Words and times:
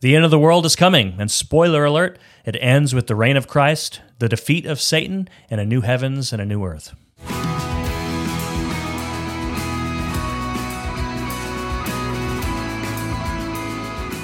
The 0.00 0.14
end 0.14 0.24
of 0.24 0.30
the 0.30 0.38
world 0.38 0.64
is 0.64 0.76
coming, 0.76 1.16
and 1.18 1.28
spoiler 1.28 1.84
alert, 1.84 2.20
it 2.44 2.56
ends 2.60 2.94
with 2.94 3.08
the 3.08 3.16
reign 3.16 3.36
of 3.36 3.48
Christ, 3.48 4.00
the 4.20 4.28
defeat 4.28 4.64
of 4.64 4.80
Satan, 4.80 5.28
and 5.50 5.60
a 5.60 5.66
new 5.66 5.80
heavens 5.80 6.32
and 6.32 6.40
a 6.40 6.46
new 6.46 6.64
earth. 6.64 6.94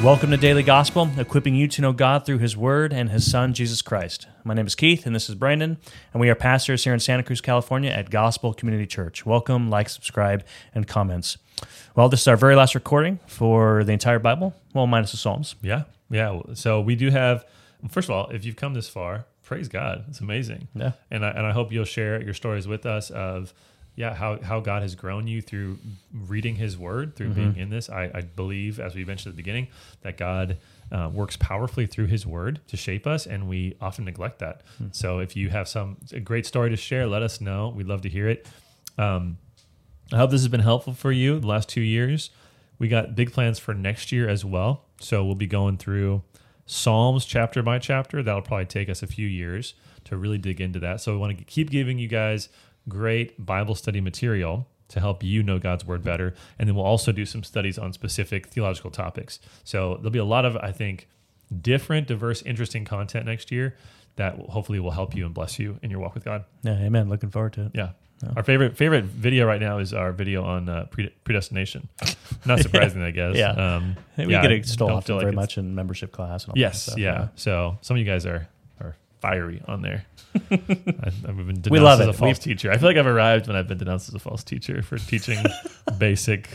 Welcome 0.05 0.33
to 0.33 0.37
Daily 0.37 0.63
Gospel, 0.63 1.09
equipping 1.17 1.55
you 1.55 1.67
to 1.67 1.81
know 1.81 1.95
God 1.95 2.27
through 2.27 2.37
His 2.37 2.59
Word 2.59 2.93
and 2.93 3.09
His 3.09 3.29
Son, 3.29 3.55
Jesus 3.55 3.81
Christ. 3.81 4.27
My 4.45 4.53
name 4.53 4.67
is 4.67 4.75
Keith, 4.75 5.07
and 5.07 5.17
this 5.17 5.31
is 5.31 5.35
Brandon, 5.35 5.79
and 6.13 6.21
we 6.21 6.29
are 6.29 6.35
pastors 6.35 6.85
here 6.85 6.93
in 6.93 7.01
Santa 7.01 7.23
Cruz, 7.23 7.41
California 7.41 7.91
at 7.91 8.11
Gospel 8.11 8.53
Community 8.53 8.87
Church. 8.87 9.25
Welcome, 9.25 9.71
like, 9.71 9.89
subscribe, 9.89 10.45
and 10.75 10.87
comments. 10.87 11.39
Well, 11.97 12.11
this 12.11 12.21
is 12.21 12.29
our 12.29 12.37
very 12.37 12.55
last 12.55 12.75
recording 12.75 13.19
for 13.27 13.83
the 13.83 13.93
entire 13.93 14.19
Bible, 14.19 14.55
well, 14.75 14.87
minus 14.87 15.13
the 15.13 15.17
Psalms. 15.17 15.55
Yeah, 15.63 15.85
yeah. 16.11 16.39
So 16.53 16.83
we 16.83 16.97
do 16.97 17.09
have. 17.09 17.47
First 17.89 18.11
of 18.11 18.15
all, 18.15 18.29
if 18.29 18.45
you've 18.45 18.57
come 18.57 18.75
this 18.75 18.91
far, 18.91 19.25
praise 19.43 19.69
God. 19.69 20.05
It's 20.11 20.21
amazing. 20.21 20.69
Yeah. 20.75 20.93
And 21.11 21.25
I, 21.25 21.31
and 21.31 21.47
I 21.47 21.53
hope 21.53 21.73
you'll 21.73 21.87
share 21.87 22.23
your 22.23 22.35
stories 22.35 22.69
with 22.69 22.85
us 22.85 23.09
of 23.11 23.55
yeah 23.97 24.15
how 24.15 24.41
how 24.43 24.61
God 24.61 24.83
has 24.83 24.95
grown 24.95 25.27
you 25.27 25.41
through 25.43 25.79
reading 26.13 26.57
His 26.57 26.77
Word, 26.77 27.17
through 27.17 27.31
being 27.31 27.57
in 27.57 27.71
this. 27.71 27.89
I, 27.91 28.11
I 28.15 28.21
believe, 28.23 28.81
as 28.81 28.95
we 28.95 29.05
mentioned 29.05 29.33
at 29.33 29.37
the 29.37 29.43
beginning, 29.43 29.69
that 30.03 30.17
God. 30.17 30.59
Uh, 30.93 31.09
works 31.09 31.35
powerfully 31.39 31.87
through 31.87 32.05
his 32.07 32.27
word 32.27 32.61
to 32.69 32.77
shape 32.77 33.07
us 33.07 33.27
and 33.27 33.49
we 33.49 33.75
often 33.81 34.05
neglect 34.05 34.39
that 34.39 34.61
so 34.93 35.19
if 35.19 35.35
you 35.35 35.49
have 35.49 35.67
some 35.67 35.97
a 36.13 36.21
great 36.21 36.45
story 36.45 36.69
to 36.69 36.77
share 36.77 37.07
let 37.07 37.23
us 37.23 37.41
know 37.41 37.73
we'd 37.75 37.87
love 37.87 38.03
to 38.03 38.09
hear 38.09 38.29
it 38.29 38.47
um, 38.99 39.39
I 40.13 40.17
hope 40.17 40.31
this 40.31 40.43
has 40.43 40.49
been 40.49 40.61
helpful 40.61 40.93
for 40.93 41.13
you 41.13 41.39
the 41.41 41.47
last 41.47 41.69
two 41.69 41.81
years. 41.81 42.31
We 42.79 42.89
got 42.89 43.15
big 43.15 43.33
plans 43.33 43.59
for 43.59 43.75
next 43.75 44.13
year 44.13 44.29
as 44.29 44.45
well. 44.45 44.85
So 45.01 45.25
we'll 45.25 45.35
be 45.35 45.47
going 45.47 45.79
through 45.79 46.23
Psalms 46.67 47.25
chapter 47.25 47.63
by 47.63 47.79
chapter. 47.79 48.23
That'll 48.23 48.43
probably 48.43 48.67
take 48.67 48.89
us 48.89 49.03
a 49.03 49.07
few 49.07 49.27
years 49.27 49.75
to 50.05 50.17
really 50.17 50.39
dig 50.39 50.61
into 50.61 50.79
that. 50.81 51.01
So 51.01 51.13
we 51.13 51.19
want 51.19 51.39
to 51.39 51.45
keep 51.45 51.71
giving 51.71 51.99
you 51.99 52.09
guys 52.09 52.49
great 52.89 53.45
Bible 53.45 53.75
study 53.75 54.01
material 54.01 54.67
to 54.89 55.01
help 55.01 55.23
you 55.23 55.43
know 55.43 55.59
God's 55.59 55.85
word 55.85 56.03
better. 56.05 56.35
And 56.59 56.69
then 56.69 56.77
we'll 56.77 56.85
also 56.85 57.11
do 57.13 57.25
some 57.25 57.43
studies 57.43 57.79
on 57.79 57.93
specific 57.93 58.47
theological 58.49 58.91
topics. 58.91 59.41
So 59.65 59.97
there'll 59.97 60.11
be 60.11 60.19
a 60.19 60.25
lot 60.25 60.45
of, 60.45 60.57
I 60.57 60.73
think, 60.73 61.09
different, 61.63 62.07
diverse, 62.07 62.43
interesting 62.43 62.85
content 62.85 63.27
next 63.27 63.51
year 63.51 63.77
that 64.17 64.39
will- 64.39 64.51
hopefully 64.51 64.79
will 64.81 64.91
help 64.93 65.15
you 65.17 65.25
and 65.25 65.35
bless 65.35 65.59
you 65.59 65.79
in 65.83 65.91
your 65.91 66.01
walk 66.01 66.15
with 66.15 66.25
God. 66.25 66.45
Yeah, 66.63 66.79
amen. 66.79 67.09
Looking 67.09 67.31
forward 67.31 67.55
to 67.55 67.67
it. 67.67 67.71
Yeah. 67.75 67.91
Our 68.37 68.43
favorite 68.43 68.75
favorite 68.77 69.05
video 69.05 69.45
right 69.45 69.61
now 69.61 69.79
is 69.79 69.93
our 69.93 70.11
video 70.13 70.45
on 70.45 70.67
uh, 70.69 70.87
predestination. 71.25 71.89
Not 72.47 72.61
surprisingly, 72.63 73.09
I 73.09 73.11
guess. 73.11 73.37
Yeah. 73.37 73.51
Um, 73.51 73.97
We 74.17 74.29
yeah, 74.33 74.41
get 74.41 74.51
I 74.51 74.55
it 74.55 74.67
still 74.67 74.87
don't 74.87 74.97
like 74.97 75.21
very 75.21 75.33
much 75.33 75.59
in 75.59 75.75
membership 75.75 76.11
class. 76.11 76.45
And 76.45 76.51
all 76.51 76.55
that 76.55 76.61
Yes. 76.61 76.83
stuff, 76.85 76.97
yeah. 76.99 77.29
So 77.35 77.77
some 77.83 77.97
of 77.97 77.99
you 77.99 78.07
guys 78.07 78.25
are 78.25 78.49
fiery 79.25 79.63
on 79.67 79.81
there. 79.83 80.05
I, 80.51 80.55
I've 81.07 81.23
been 81.23 81.61
denounced 81.63 81.71
We 81.71 81.81
love 81.81 82.01
as 82.01 82.07
it. 82.09 82.11
a 82.11 82.13
false 82.13 82.39
We've- 82.39 82.55
teacher. 82.55 82.71
I 82.71 82.77
feel 82.79 82.89
like 82.89 82.97
I've 82.97 83.07
arrived 83.07 83.47
when 83.47 83.57
I've 83.57 83.69
been 83.69 83.79
denounced 83.79 84.09
as 84.09 84.15
a 84.15 84.19
false 84.19 84.43
teacher 84.45 84.83
for 84.83 84.99
teaching 84.99 85.39
basic 85.99 86.49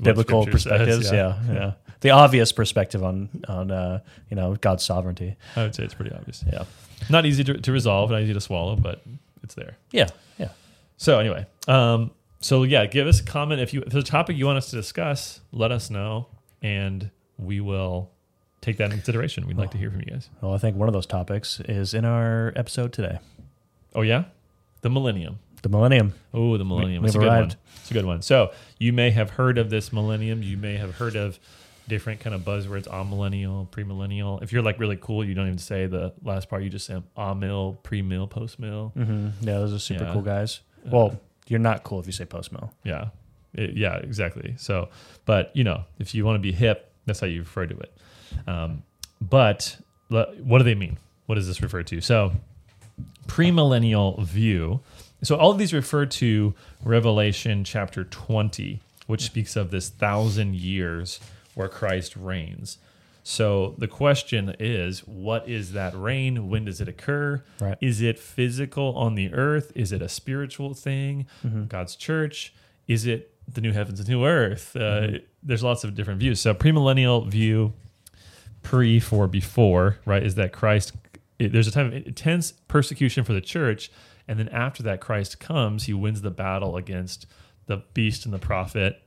biblical 0.00 0.46
perspectives. 0.46 1.10
Yeah, 1.12 1.38
yeah, 1.52 1.72
The 2.00 2.10
obvious 2.10 2.52
perspective 2.52 3.02
on 3.04 3.28
on 3.48 3.70
uh, 3.70 4.00
you 4.30 4.36
know 4.36 4.54
God's 4.56 4.84
sovereignty. 4.84 5.36
I 5.56 5.62
would 5.64 5.74
say 5.74 5.84
it's 5.84 5.94
pretty 5.94 6.12
obvious. 6.14 6.44
Yeah, 6.50 6.64
Not 7.10 7.26
easy 7.26 7.44
to, 7.44 7.54
to 7.60 7.72
resolve, 7.72 8.10
not 8.10 8.22
easy 8.22 8.34
to 8.34 8.40
swallow, 8.40 8.76
but 8.76 9.02
it's 9.42 9.54
there. 9.54 9.76
yeah, 9.90 10.08
yeah. 10.38 10.48
So 10.96 11.18
anyway, 11.18 11.44
um, 11.68 12.10
so 12.40 12.62
yeah, 12.62 12.86
give 12.86 13.06
us 13.06 13.20
a 13.20 13.24
comment 13.24 13.60
if 13.60 13.74
you 13.74 13.82
if 13.82 13.88
there's 13.92 14.04
a 14.04 14.06
topic 14.06 14.36
you 14.36 14.46
want 14.46 14.58
us 14.58 14.70
to 14.70 14.76
discuss, 14.76 15.40
let 15.52 15.72
us 15.72 15.90
know, 15.90 16.28
and 16.62 17.10
we 17.36 17.60
will 17.60 18.10
take 18.64 18.76
that 18.78 18.86
in 18.86 18.90
consideration. 18.92 19.46
We'd 19.46 19.56
like 19.58 19.70
to 19.72 19.78
hear 19.78 19.90
from 19.90 20.00
you 20.00 20.06
guys. 20.06 20.28
Well, 20.40 20.54
I 20.54 20.58
think 20.58 20.76
one 20.76 20.88
of 20.88 20.92
those 20.92 21.06
topics 21.06 21.60
is 21.60 21.94
in 21.94 22.04
our 22.04 22.52
episode 22.56 22.92
today. 22.92 23.18
Oh 23.94 24.02
yeah, 24.02 24.24
the 24.80 24.90
millennium. 24.90 25.38
The 25.62 25.68
millennium. 25.70 26.12
Oh, 26.34 26.58
the 26.58 26.64
millennium. 26.64 27.02
we've 27.02 27.08
It's 27.08 27.16
a 27.16 27.18
good 27.20 27.28
arrived. 27.28 27.52
one. 27.52 27.58
It's 27.80 27.90
a 27.90 27.94
good 27.94 28.04
one. 28.04 28.20
So 28.22 28.52
you 28.78 28.92
may 28.92 29.10
have 29.10 29.30
heard 29.30 29.56
of 29.58 29.70
this 29.70 29.92
millennium. 29.92 30.42
You 30.42 30.56
may 30.58 30.76
have 30.76 30.96
heard 30.96 31.16
of 31.16 31.38
different 31.88 32.20
kind 32.20 32.34
of 32.34 32.42
buzzwords: 32.42 32.86
amillennial, 32.88 33.68
premillennial. 33.70 34.42
If 34.42 34.52
you're 34.52 34.62
like 34.62 34.78
really 34.78 34.98
cool, 35.00 35.24
you 35.24 35.34
don't 35.34 35.46
even 35.46 35.58
say 35.58 35.86
the 35.86 36.12
last 36.22 36.48
part. 36.50 36.62
You 36.64 36.70
just 36.70 36.86
say 36.86 37.00
amil, 37.16 37.82
pre-mill, 37.82 38.26
post-mill. 38.26 38.92
hmm 38.94 39.28
Yeah, 39.40 39.58
those 39.58 39.72
are 39.72 39.78
super 39.78 40.04
Yeah. 40.04 40.12
cool 40.12 40.22
guys. 40.22 40.60
Uh, 40.86 40.90
Well, 40.92 41.20
you're 41.48 41.60
not 41.60 41.82
cool 41.84 42.00
if 42.00 42.06
you 42.06 42.12
say 42.12 42.24
post 42.26 42.52
mill. 42.52 42.72
Yeah. 42.84 43.08
It- 43.54 43.76
yeah, 43.76 43.96
exactly. 43.98 44.54
So, 44.58 44.88
but 45.24 45.50
you 45.54 45.62
know, 45.64 45.84
if 45.98 46.14
you 46.14 46.24
want 46.26 46.36
to 46.36 46.40
be 46.42 46.52
hip, 46.52 46.90
that's 47.06 47.20
how 47.20 47.26
you 47.26 47.40
refer 47.40 47.66
to 47.66 47.76
it. 47.78 47.93
Um, 48.46 48.82
but 49.20 49.76
what 50.08 50.58
do 50.58 50.64
they 50.64 50.74
mean? 50.74 50.98
What 51.26 51.36
does 51.36 51.46
this 51.46 51.62
refer 51.62 51.82
to? 51.84 52.00
So, 52.00 52.32
premillennial 53.26 54.22
view. 54.22 54.80
So, 55.22 55.36
all 55.36 55.50
of 55.50 55.58
these 55.58 55.72
refer 55.72 56.06
to 56.06 56.54
Revelation 56.84 57.64
chapter 57.64 58.04
20, 58.04 58.80
which 59.06 59.22
speaks 59.22 59.56
of 59.56 59.70
this 59.70 59.88
thousand 59.88 60.56
years 60.56 61.20
where 61.54 61.68
Christ 61.68 62.16
reigns. 62.16 62.78
So, 63.22 63.74
the 63.78 63.88
question 63.88 64.54
is, 64.58 65.00
what 65.06 65.48
is 65.48 65.72
that 65.72 65.94
reign? 65.96 66.50
When 66.50 66.66
does 66.66 66.82
it 66.82 66.88
occur? 66.88 67.42
Right. 67.58 67.78
Is 67.80 68.02
it 68.02 68.18
physical 68.18 68.94
on 68.96 69.14
the 69.14 69.32
earth? 69.32 69.72
Is 69.74 69.92
it 69.92 70.02
a 70.02 70.08
spiritual 70.10 70.74
thing? 70.74 71.26
God's 71.68 71.96
church? 71.96 72.52
Is 72.86 73.06
it 73.06 73.30
the 73.50 73.62
new 73.62 73.72
heavens 73.72 73.98
and 73.98 74.08
new 74.10 74.26
earth? 74.26 74.76
Uh, 74.76 75.18
There's 75.42 75.62
lots 75.64 75.84
of 75.84 75.94
different 75.94 76.20
views. 76.20 76.38
So, 76.38 76.52
premillennial 76.52 77.26
view, 77.26 77.72
pre 78.64 78.98
for 78.98 79.28
before, 79.28 79.98
right, 80.04 80.22
is 80.24 80.34
that 80.34 80.52
Christ, 80.52 80.92
it, 81.38 81.52
there's 81.52 81.68
a 81.68 81.70
time 81.70 81.86
of 81.86 81.92
intense 81.94 82.52
persecution 82.66 83.22
for 83.22 83.32
the 83.32 83.40
church. 83.40 83.92
And 84.26 84.38
then 84.38 84.48
after 84.48 84.82
that, 84.82 85.00
Christ 85.00 85.38
comes, 85.38 85.84
he 85.84 85.92
wins 85.92 86.22
the 86.22 86.30
battle 86.30 86.76
against 86.76 87.26
the 87.66 87.84
beast 87.94 88.24
and 88.24 88.34
the 88.34 88.38
prophet. 88.38 89.02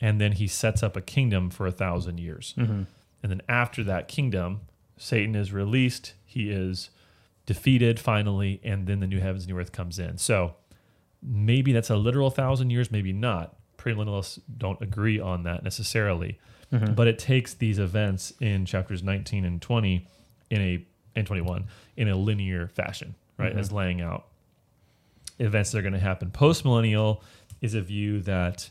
And 0.00 0.20
then 0.20 0.32
he 0.32 0.46
sets 0.46 0.82
up 0.82 0.96
a 0.96 1.00
kingdom 1.00 1.50
for 1.50 1.66
a 1.66 1.72
thousand 1.72 2.20
years. 2.20 2.54
Mm-hmm. 2.56 2.82
And 3.22 3.32
then 3.32 3.42
after 3.48 3.82
that 3.84 4.06
kingdom, 4.06 4.60
Satan 4.96 5.34
is 5.34 5.52
released. 5.52 6.14
He 6.24 6.50
is 6.50 6.90
defeated 7.46 7.98
finally, 7.98 8.60
and 8.62 8.86
then 8.86 9.00
the 9.00 9.06
new 9.06 9.20
heavens 9.20 9.44
and 9.44 9.52
new 9.52 9.58
earth 9.58 9.72
comes 9.72 9.98
in. 9.98 10.18
So 10.18 10.54
maybe 11.22 11.72
that's 11.72 11.90
a 11.90 11.96
literal 11.96 12.30
thousand 12.30 12.70
years, 12.70 12.92
maybe 12.92 13.12
not. 13.12 13.56
Premillennialists 13.78 14.40
don't 14.56 14.80
agree 14.82 15.18
on 15.18 15.44
that 15.44 15.64
necessarily, 15.64 16.38
Mm-hmm. 16.72 16.92
but 16.92 17.06
it 17.08 17.18
takes 17.18 17.54
these 17.54 17.78
events 17.78 18.34
in 18.40 18.66
chapters 18.66 19.02
19 19.02 19.46
and 19.46 19.62
20 19.62 20.06
in 20.50 20.60
a 20.60 20.84
and 21.16 21.26
21 21.26 21.66
in 21.96 22.08
a 22.08 22.14
linear 22.16 22.68
fashion, 22.68 23.14
right? 23.38 23.54
Mhm. 23.54 23.58
As 23.58 23.72
laying 23.72 24.00
out 24.02 24.26
events 25.38 25.70
that 25.70 25.78
are 25.78 25.82
going 25.82 25.94
to 25.94 25.98
happen. 25.98 26.30
Post 26.30 26.64
millennial 26.64 27.22
is 27.60 27.74
a 27.74 27.80
view 27.80 28.20
that 28.20 28.68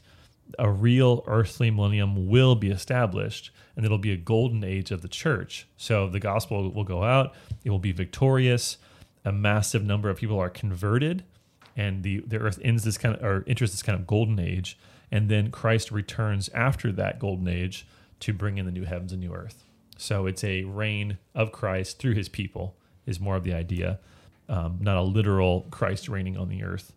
a 0.59 0.69
real 0.69 1.23
earthly 1.27 1.71
millennium 1.71 2.27
will 2.29 2.55
be 2.55 2.69
established 2.69 3.51
and 3.75 3.85
it'll 3.85 3.97
be 3.97 4.11
a 4.11 4.17
golden 4.17 4.63
age 4.63 4.91
of 4.91 5.01
the 5.01 5.07
church. 5.07 5.67
So 5.77 6.07
the 6.07 6.19
gospel 6.19 6.69
will 6.71 6.83
go 6.83 7.03
out, 7.03 7.33
it 7.63 7.69
will 7.69 7.79
be 7.79 7.91
victorious, 7.91 8.77
a 9.25 9.31
massive 9.31 9.83
number 9.83 10.09
of 10.09 10.17
people 10.17 10.39
are 10.39 10.49
converted, 10.49 11.23
and 11.75 12.01
the, 12.03 12.19
the 12.19 12.37
earth 12.37 12.59
ends 12.63 12.83
this 12.83 12.97
kind 12.97 13.15
of 13.15 13.23
or 13.23 13.43
enters 13.47 13.71
this 13.71 13.83
kind 13.83 13.99
of 13.99 14.07
golden 14.07 14.39
age, 14.39 14.77
and 15.11 15.29
then 15.29 15.51
Christ 15.51 15.91
returns 15.91 16.49
after 16.53 16.91
that 16.93 17.19
golden 17.19 17.47
age 17.47 17.87
to 18.21 18.33
bring 18.33 18.57
in 18.57 18.65
the 18.65 18.71
new 18.71 18.83
heavens 18.83 19.11
and 19.11 19.21
new 19.21 19.33
earth. 19.33 19.63
So 19.97 20.25
it's 20.25 20.43
a 20.43 20.63
reign 20.63 21.17
of 21.33 21.51
Christ 21.51 21.99
through 21.99 22.13
his 22.13 22.29
people, 22.29 22.75
is 23.05 23.19
more 23.19 23.35
of 23.35 23.43
the 23.43 23.53
idea, 23.53 23.99
um, 24.49 24.77
not 24.81 24.97
a 24.97 25.01
literal 25.01 25.67
Christ 25.71 26.07
reigning 26.09 26.37
on 26.37 26.49
the 26.49 26.63
earth. 26.63 26.93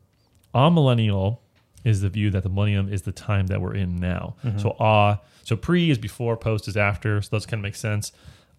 Amillennial 0.54 1.38
is 1.84 2.00
the 2.02 2.08
view 2.08 2.30
that 2.30 2.42
the 2.42 2.48
millennium 2.48 2.92
is 2.92 3.02
the 3.02 3.12
time 3.12 3.46
that 3.46 3.60
we're 3.60 3.74
in 3.74 3.96
now. 3.96 4.34
So 4.58 4.76
ah, 4.80 5.20
so 5.44 5.56
pre 5.56 5.90
is 5.90 5.98
before, 5.98 6.36
post 6.36 6.68
is 6.68 6.76
after. 6.76 7.22
So 7.22 7.28
those 7.30 7.46
kind 7.46 7.60
of 7.60 7.62
make 7.62 7.74
sense. 7.76 8.12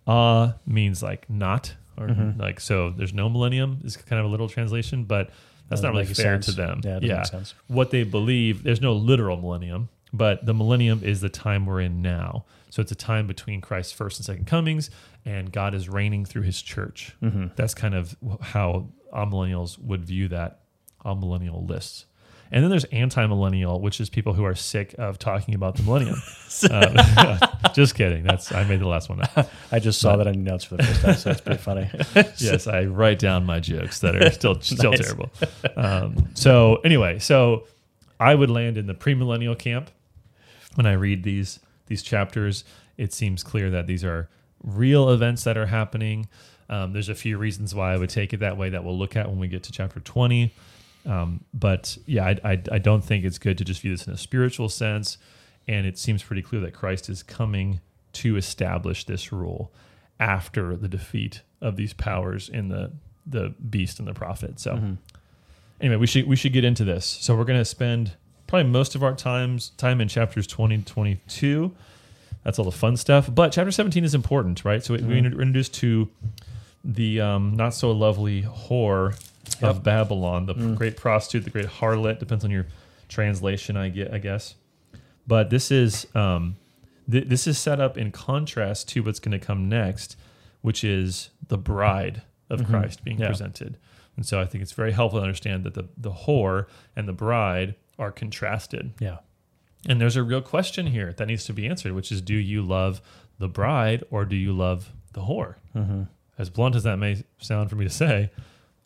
Ah 0.07 0.55
means 0.65 1.03
like 1.03 1.29
not 1.29 1.75
or 1.97 2.07
like 2.39 2.59
so. 2.59 2.89
There's 2.89 3.13
no 3.13 3.29
millennium 3.29 3.79
is 3.83 3.95
kind 3.97 4.19
of 4.19 4.25
a 4.25 4.29
literal 4.29 4.49
translation, 4.49 5.03
but 5.03 5.29
that's 5.71 5.81
Doesn't 5.81 5.93
really 5.95 6.05
fair 6.05 6.41
sense. 6.41 6.47
to 6.47 6.51
them. 6.51 6.81
Yeah, 7.01 7.23
sense. 7.23 7.53
What 7.67 7.91
they 7.91 8.03
believe, 8.03 8.63
there's 8.63 8.81
no 8.81 8.93
literal 8.93 9.37
millennium, 9.37 9.87
but 10.11 10.45
the 10.45 10.53
millennium 10.53 11.01
is 11.03 11.21
the 11.21 11.29
time 11.29 11.65
we're 11.65 11.79
in 11.79 12.01
now. 12.01 12.43
So 12.69 12.81
it's 12.81 12.91
a 12.91 12.95
time 12.95 13.25
between 13.25 13.61
Christ's 13.61 13.93
first 13.93 14.19
and 14.19 14.25
second 14.25 14.47
comings, 14.47 14.89
and 15.25 15.51
God 15.51 15.73
is 15.73 15.87
reigning 15.87 16.25
through 16.25 16.43
His 16.43 16.61
church. 16.61 17.15
Mm-hmm. 17.21 17.47
That's 17.55 17.73
kind 17.73 17.95
of 17.95 18.15
how 18.41 18.89
amillennials 19.13 19.79
would 19.79 20.03
view 20.05 20.27
that 20.27 20.59
amillennialists. 21.05 22.05
And 22.51 22.63
then 22.63 22.69
there's 22.69 22.83
anti-millennial, 22.85 23.79
which 23.79 24.01
is 24.01 24.09
people 24.09 24.33
who 24.33 24.43
are 24.43 24.55
sick 24.55 24.93
of 24.97 25.17
talking 25.17 25.55
about 25.55 25.75
the 25.75 25.83
millennium. 25.83 26.21
Um, 26.69 26.97
just 27.73 27.95
kidding. 27.95 28.23
That's 28.23 28.51
I 28.51 28.65
made 28.65 28.81
the 28.81 28.87
last 28.87 29.07
one 29.07 29.21
up. 29.21 29.49
I 29.71 29.79
just 29.79 30.01
saw 30.01 30.17
that 30.17 30.27
on 30.27 30.43
notes 30.43 30.65
for 30.65 30.75
the 30.75 30.83
first 30.83 31.01
time, 31.01 31.15
so 31.15 31.29
that's 31.29 31.41
pretty 31.41 31.61
funny. 31.61 31.89
yes, 32.37 32.67
I 32.67 32.83
write 32.83 33.19
down 33.19 33.45
my 33.45 33.61
jokes 33.61 33.99
that 33.99 34.15
are 34.17 34.29
still 34.31 34.59
still 34.59 34.91
terrible. 34.91 35.31
Um, 35.77 36.29
so 36.33 36.75
anyway, 36.83 37.19
so 37.19 37.67
I 38.19 38.35
would 38.35 38.49
land 38.49 38.77
in 38.77 38.85
the 38.85 38.93
premillennial 38.93 39.57
camp 39.57 39.91
when 40.75 40.85
I 40.85 40.91
read 40.91 41.23
these 41.23 41.61
these 41.87 42.03
chapters. 42.03 42.65
It 42.97 43.13
seems 43.13 43.43
clear 43.43 43.69
that 43.69 43.87
these 43.87 44.03
are 44.03 44.29
real 44.61 45.09
events 45.09 45.45
that 45.45 45.57
are 45.57 45.67
happening. 45.67 46.27
Um, 46.69 46.93
there's 46.93 47.09
a 47.09 47.15
few 47.15 47.37
reasons 47.37 47.73
why 47.73 47.93
I 47.93 47.97
would 47.97 48.09
take 48.09 48.33
it 48.33 48.41
that 48.41 48.57
way 48.57 48.69
that 48.69 48.83
we'll 48.83 48.97
look 48.97 49.15
at 49.15 49.29
when 49.29 49.39
we 49.39 49.47
get 49.47 49.63
to 49.63 49.71
chapter 49.71 49.99
20. 49.99 50.53
Um, 51.05 51.43
but 51.53 51.97
yeah, 52.05 52.25
I, 52.25 52.39
I, 52.51 52.61
I 52.73 52.77
don't 52.77 53.03
think 53.03 53.25
it's 53.25 53.37
good 53.39 53.57
to 53.57 53.63
just 53.65 53.81
view 53.81 53.91
this 53.91 54.05
in 54.07 54.13
a 54.13 54.17
spiritual 54.17 54.69
sense. 54.69 55.17
And 55.67 55.85
it 55.85 55.97
seems 55.97 56.21
pretty 56.23 56.41
clear 56.41 56.61
that 56.61 56.73
Christ 56.73 57.09
is 57.09 57.23
coming 57.23 57.79
to 58.13 58.35
establish 58.37 59.05
this 59.05 59.31
rule 59.31 59.71
after 60.19 60.75
the 60.75 60.87
defeat 60.87 61.41
of 61.61 61.75
these 61.75 61.93
powers 61.93 62.49
in 62.49 62.67
the 62.69 62.91
the 63.25 63.53
beast 63.69 63.99
and 63.99 64.07
the 64.07 64.13
prophet. 64.13 64.59
So 64.59 64.73
Mm-hmm. 64.75 64.93
anyway, 65.79 65.95
we 65.97 66.07
should 66.07 66.27
we 66.27 66.35
should 66.35 66.53
get 66.53 66.63
into 66.63 66.83
this. 66.83 67.05
So 67.05 67.35
we're 67.35 67.45
going 67.45 67.59
to 67.59 67.65
spend 67.65 68.13
probably 68.47 68.69
most 68.69 68.95
of 68.95 69.03
our 69.03 69.13
times 69.15 69.69
time 69.77 70.01
in 70.01 70.07
chapters 70.07 70.45
20 70.47 70.79
to 70.79 70.83
22. 70.85 71.71
That's 72.43 72.57
all 72.59 72.65
the 72.65 72.71
fun 72.71 72.97
stuff. 72.97 73.33
But 73.33 73.51
chapter 73.51 73.71
17 73.71 74.03
is 74.03 74.15
important, 74.15 74.65
right? 74.65 74.83
So 74.83 74.95
we 74.95 75.01
we're 75.03 75.17
introduced 75.17 75.75
to 75.75 76.09
the 76.83 77.21
um, 77.21 77.55
not 77.55 77.73
so 77.75 77.91
lovely 77.91 78.41
whore 78.41 79.15
of 79.61 79.77
Yep. 79.77 79.83
Babylon, 79.83 80.45
the 80.45 80.53
great 80.53 80.97
prostitute, 80.97 81.43
the 81.43 81.49
great 81.49 81.65
harlot. 81.67 82.19
Depends 82.19 82.43
on 82.45 82.51
your 82.51 82.67
translation, 83.09 83.75
I 83.77 83.89
get, 83.89 84.13
I 84.13 84.17
guess. 84.19 84.55
But 85.27 85.49
this 85.49 85.71
is 85.71 86.07
um, 86.15 86.55
th- 87.09 87.27
this 87.27 87.47
is 87.47 87.57
set 87.57 87.79
up 87.79 87.97
in 87.97 88.11
contrast 88.11 88.89
to 88.89 89.03
what's 89.03 89.19
going 89.19 89.37
to 89.39 89.45
come 89.45 89.69
next, 89.69 90.15
which 90.61 90.83
is 90.83 91.29
the 91.47 91.57
bride 91.57 92.21
of 92.49 92.65
Christ 92.65 93.03
being 93.03 93.19
Yeah. 93.19 93.27
presented. 93.27 93.77
And 94.17 94.25
so 94.25 94.41
I 94.41 94.45
think 94.45 94.61
it's 94.61 94.73
very 94.73 94.91
helpful 94.91 95.19
to 95.19 95.23
understand 95.23 95.63
that 95.63 95.73
the 95.73 95.87
the 95.97 96.11
whore 96.11 96.65
and 96.95 97.07
the 97.07 97.13
bride 97.13 97.75
are 97.97 98.11
contrasted. 98.11 98.91
Yeah. 98.99 99.19
And 99.87 99.99
there's 99.99 100.15
a 100.15 100.23
real 100.23 100.41
question 100.41 100.87
here 100.87 101.13
that 101.13 101.27
needs 101.27 101.45
to 101.45 101.53
be 101.53 101.67
answered, 101.67 101.93
which 101.93 102.11
is 102.11 102.21
do 102.21 102.35
you 102.35 102.61
love 102.61 103.01
the 103.39 103.47
bride 103.47 104.03
or 104.11 104.25
do 104.25 104.35
you 104.35 104.53
love 104.53 104.91
the 105.13 105.21
whore? 105.21 105.55
Mm-hmm. 105.75 106.03
As 106.37 106.49
blunt 106.49 106.75
as 106.75 106.83
that 106.83 106.97
may 106.97 107.23
sound 107.39 107.69
for 107.69 107.75
me 107.75 107.85
to 107.85 107.89
say, 107.89 108.29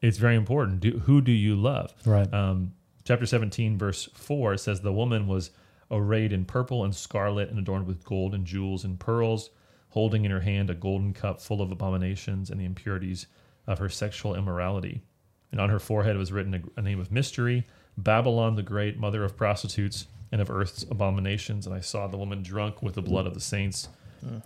it's 0.07 0.17
very 0.17 0.35
important. 0.35 0.81
Do, 0.81 0.99
who 0.99 1.21
do 1.21 1.31
you 1.31 1.55
love? 1.55 1.93
Right. 2.05 2.31
Um, 2.33 2.73
chapter 3.03 3.25
17, 3.25 3.77
verse 3.77 4.07
4 4.13 4.57
says, 4.57 4.81
The 4.81 4.93
woman 4.93 5.27
was 5.27 5.51
arrayed 5.89 6.31
in 6.31 6.45
purple 6.45 6.83
and 6.83 6.95
scarlet 6.95 7.49
and 7.49 7.57
adorned 7.57 7.87
with 7.87 8.03
gold 8.03 8.33
and 8.33 8.45
jewels 8.45 8.83
and 8.83 8.99
pearls, 8.99 9.49
holding 9.89 10.25
in 10.25 10.31
her 10.31 10.41
hand 10.41 10.69
a 10.69 10.75
golden 10.75 11.13
cup 11.13 11.41
full 11.41 11.61
of 11.61 11.71
abominations 11.71 12.49
and 12.49 12.59
the 12.59 12.65
impurities 12.65 13.27
of 13.67 13.79
her 13.79 13.89
sexual 13.89 14.35
immorality. 14.35 15.01
And 15.51 15.59
on 15.59 15.69
her 15.69 15.79
forehead 15.79 16.17
was 16.17 16.31
written 16.31 16.53
a, 16.53 16.61
a 16.79 16.81
name 16.81 16.99
of 16.99 17.11
mystery 17.11 17.65
Babylon 17.97 18.55
the 18.55 18.63
Great, 18.63 18.99
mother 18.99 19.23
of 19.23 19.37
prostitutes 19.37 20.07
and 20.31 20.41
of 20.41 20.51
earth's 20.51 20.83
abominations. 20.83 21.65
And 21.65 21.73
I 21.73 21.79
saw 21.79 22.07
the 22.07 22.17
woman 22.17 22.43
drunk 22.43 22.81
with 22.83 22.95
the 22.95 23.01
blood 23.01 23.25
of 23.25 23.33
the 23.33 23.39
saints, 23.39 23.87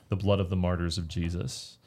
the 0.10 0.16
blood 0.16 0.40
of 0.40 0.50
the 0.50 0.56
martyrs 0.56 0.98
of 1.00 1.08
Jesus. 1.08 1.78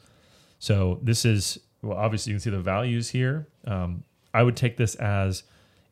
So 0.59 0.99
this 1.01 1.23
is 1.23 1.59
well, 1.83 1.97
obviously 1.97 2.31
you 2.31 2.35
can 2.37 2.41
see 2.41 2.49
the 2.49 2.59
values 2.59 3.09
here. 3.09 3.45
Um, 3.65 4.03
I 4.33 4.41
would 4.41 4.55
take 4.55 4.77
this 4.77 4.95
as 4.95 5.43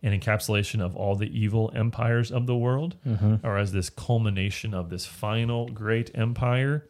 an 0.03 0.19
encapsulation 0.19 0.81
of 0.81 0.95
all 0.95 1.15
the 1.15 1.29
evil 1.37 1.71
empires 1.75 2.31
of 2.31 2.47
the 2.47 2.55
world, 2.55 2.95
or 3.43 3.57
as 3.57 3.71
this 3.71 3.89
culmination 3.89 4.73
of 4.73 4.89
this 4.89 5.05
final 5.05 5.67
great 5.69 6.09
empire. 6.15 6.85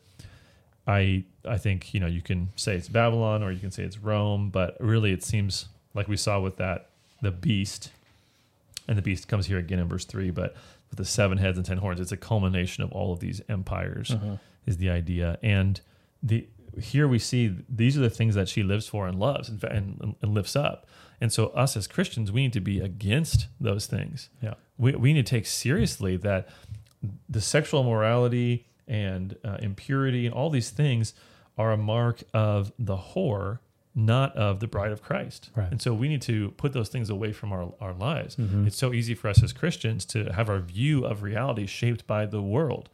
I 0.88 1.24
I 1.46 1.58
think 1.58 1.94
you 1.94 2.00
know 2.00 2.08
you 2.08 2.22
can 2.22 2.50
say 2.56 2.76
it's 2.76 2.88
Babylon 2.88 3.44
or 3.44 3.52
you 3.52 3.60
can 3.60 3.72
say 3.72 3.84
it's 3.84 3.98
Rome, 3.98 4.50
but 4.50 4.78
really 4.80 5.12
it 5.12 5.24
seems 5.24 5.66
like 5.94 6.08
we 6.08 6.16
saw 6.18 6.40
with 6.40 6.58
that 6.58 6.88
the 7.22 7.32
beast, 7.32 7.92
and 8.88 8.98
the 8.98 9.02
beast 9.02 9.28
comes 9.28 9.46
here 9.46 9.58
again 9.60 9.80
in 9.80 9.88
verse 9.88 10.06
three, 10.06 10.32
but 10.32 10.56
with 10.90 10.98
the 10.98 11.06
seven 11.06 11.38
heads 11.38 11.58
and 11.58 11.66
ten 11.66 11.78
horns, 11.78 12.00
it's 12.00 12.12
a 12.12 12.18
culmination 12.18 12.84
of 12.84 12.92
all 12.92 13.12
of 13.14 13.20
these 13.20 13.42
empires 13.50 14.16
is 14.66 14.78
the 14.78 14.90
idea. 14.90 15.38
And 15.44 15.80
the 16.24 16.46
here 16.80 17.08
we 17.08 17.20
see 17.20 17.56
these 17.68 17.98
are 17.98 18.02
the 18.02 18.10
things 18.10 18.36
that 18.36 18.48
she 18.48 18.64
lives 18.64 18.88
for 18.88 19.08
and 19.08 19.20
loves 19.20 19.50
and, 19.50 19.64
and, 19.64 20.16
and 20.22 20.34
lifts 20.34 20.56
up. 20.56 20.86
And 21.20 21.32
so 21.32 21.48
us 21.48 21.78
as 21.78 21.88
Christians, 21.88 22.32
we 22.32 22.44
need 22.44 22.54
to 22.54 22.62
be 22.62 22.80
against 22.80 23.48
those 23.60 23.86
things. 23.86 24.30
Yeah. 24.42 24.56
We, 24.78 24.94
we 24.94 25.14
need 25.14 25.26
to 25.26 25.30
take 25.30 25.46
seriously 25.46 26.18
that 26.18 26.50
the 27.30 27.42
sexual 27.42 27.82
immorality 27.82 28.68
and 28.88 29.38
uh, 29.44 29.58
impurity 29.62 30.26
and 30.26 30.34
all 30.34 30.50
these 30.50 30.70
things 30.70 31.14
are 31.58 31.72
a 31.72 31.78
mark 31.78 32.24
of 32.34 32.72
the 32.80 32.98
whore, 32.98 33.60
not 33.94 34.36
of 34.36 34.60
the 34.60 34.68
bride 34.68 34.92
of 34.92 35.04
Christ. 35.04 35.50
Right. 35.56 35.70
And 35.70 35.82
so 35.82 35.94
we 35.94 36.08
need 36.08 36.22
to 36.24 36.52
put 36.52 36.74
those 36.74 36.90
things 36.90 37.10
away 37.10 37.34
from 37.34 37.52
our, 37.52 37.74
our 37.80 37.94
lives. 37.94 38.36
Mm-hmm. 38.36 38.68
It's 38.68 38.78
so 38.78 38.94
easy 38.94 39.14
for 39.14 39.28
us 39.28 39.44
as 39.44 39.54
Christians 39.54 40.06
to 40.06 40.32
have 40.34 40.50
our 40.50 40.60
view 40.60 41.06
of 41.06 41.24
reality 41.24 41.68
shaped 41.68 42.08
by 42.08 42.26
the 42.26 42.42
world. 42.42 42.90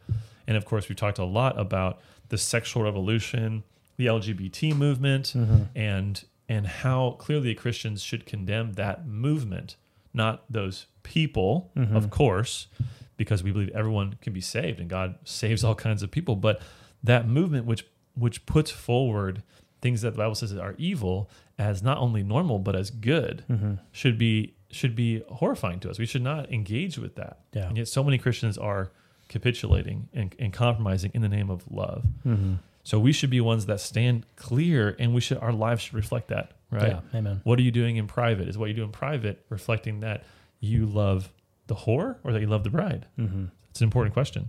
And 0.46 0.56
of 0.56 0.64
course, 0.64 0.88
we've 0.88 0.96
talked 0.96 1.18
a 1.18 1.24
lot 1.24 1.58
about 1.58 2.00
the 2.28 2.38
sexual 2.38 2.82
revolution, 2.82 3.62
the 3.96 4.06
LGBT 4.06 4.74
movement, 4.76 5.32
Mm-hmm. 5.36 5.62
and 5.76 6.24
and 6.50 6.66
how 6.66 7.10
clearly 7.18 7.54
Christians 7.54 8.00
should 8.02 8.24
condemn 8.24 8.72
that 8.74 9.06
movement, 9.06 9.76
not 10.14 10.44
those 10.50 10.86
people, 11.02 11.70
Mm-hmm. 11.76 11.94
of 11.96 12.08
course, 12.10 12.68
because 13.16 13.42
we 13.42 13.50
believe 13.52 13.70
everyone 13.74 14.16
can 14.22 14.32
be 14.32 14.40
saved 14.40 14.80
and 14.80 14.88
God 14.88 15.16
saves 15.24 15.62
all 15.64 15.74
kinds 15.74 16.02
of 16.02 16.10
people. 16.10 16.36
But 16.36 16.62
that 17.02 17.28
movement, 17.28 17.66
which 17.66 17.86
which 18.14 18.46
puts 18.46 18.70
forward 18.70 19.42
things 19.80 20.00
that 20.02 20.10
the 20.12 20.18
Bible 20.18 20.34
says 20.34 20.52
are 20.56 20.74
evil 20.78 21.30
as 21.56 21.82
not 21.82 21.98
only 21.98 22.22
normal 22.22 22.58
but 22.58 22.74
as 22.74 22.90
good, 22.90 23.44
Mm-hmm. 23.50 23.74
should 23.92 24.18
be 24.18 24.54
should 24.70 24.94
be 24.94 25.22
horrifying 25.30 25.80
to 25.80 25.88
us. 25.90 25.98
We 25.98 26.04
should 26.06 26.22
not 26.22 26.52
engage 26.52 26.98
with 26.98 27.14
that. 27.16 27.40
Yeah. 27.54 27.68
And 27.68 27.76
yet, 27.78 27.88
so 27.88 28.04
many 28.04 28.18
Christians 28.18 28.58
are 28.58 28.90
capitulating 29.28 30.08
and, 30.12 30.34
and 30.38 30.52
compromising 30.52 31.10
in 31.14 31.22
the 31.22 31.28
name 31.28 31.50
of 31.50 31.70
love. 31.70 32.06
Mm-hmm. 32.26 32.54
So 32.84 32.98
we 32.98 33.12
should 33.12 33.30
be 33.30 33.40
ones 33.40 33.66
that 33.66 33.80
stand 33.80 34.24
clear, 34.36 34.96
and 34.98 35.14
we 35.14 35.20
should 35.20 35.38
our 35.38 35.52
lives 35.52 35.82
should 35.82 35.94
reflect 35.94 36.28
that, 36.28 36.52
right? 36.70 36.88
Yeah. 36.88 37.18
Amen. 37.18 37.42
What 37.44 37.58
are 37.58 37.62
you 37.62 37.70
doing 37.70 37.96
in 37.96 38.06
private? 38.06 38.48
Is 38.48 38.56
what 38.56 38.68
you 38.68 38.74
do 38.74 38.82
in 38.82 38.92
private 38.92 39.44
reflecting 39.50 40.00
that 40.00 40.24
you 40.60 40.86
love 40.86 41.30
the 41.66 41.74
whore 41.74 42.16
or 42.24 42.32
that 42.32 42.40
you 42.40 42.46
love 42.46 42.64
the 42.64 42.70
bride? 42.70 43.06
Mm-hmm. 43.18 43.46
It's 43.70 43.80
an 43.80 43.84
important 43.84 44.14
question. 44.14 44.48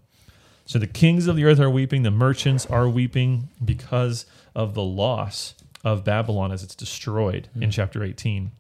So 0.66 0.80
the 0.80 0.88
kings 0.88 1.28
of 1.28 1.36
the 1.36 1.46
earth 1.46 1.60
are 1.60 1.70
weeping, 1.70 2.04
the 2.04 2.12
merchants 2.12 2.66
are 2.68 2.88
weeping 2.88 3.50
because 3.64 4.26
of 4.56 4.74
the 4.74 4.84
loss 4.84 5.56
of 5.84 6.04
Babylon 6.04 6.52
as 6.52 6.64
it's 6.64 6.76
destroyed 6.76 7.50
in 7.60 7.72
chapter 7.72 8.04
18. 8.04 8.52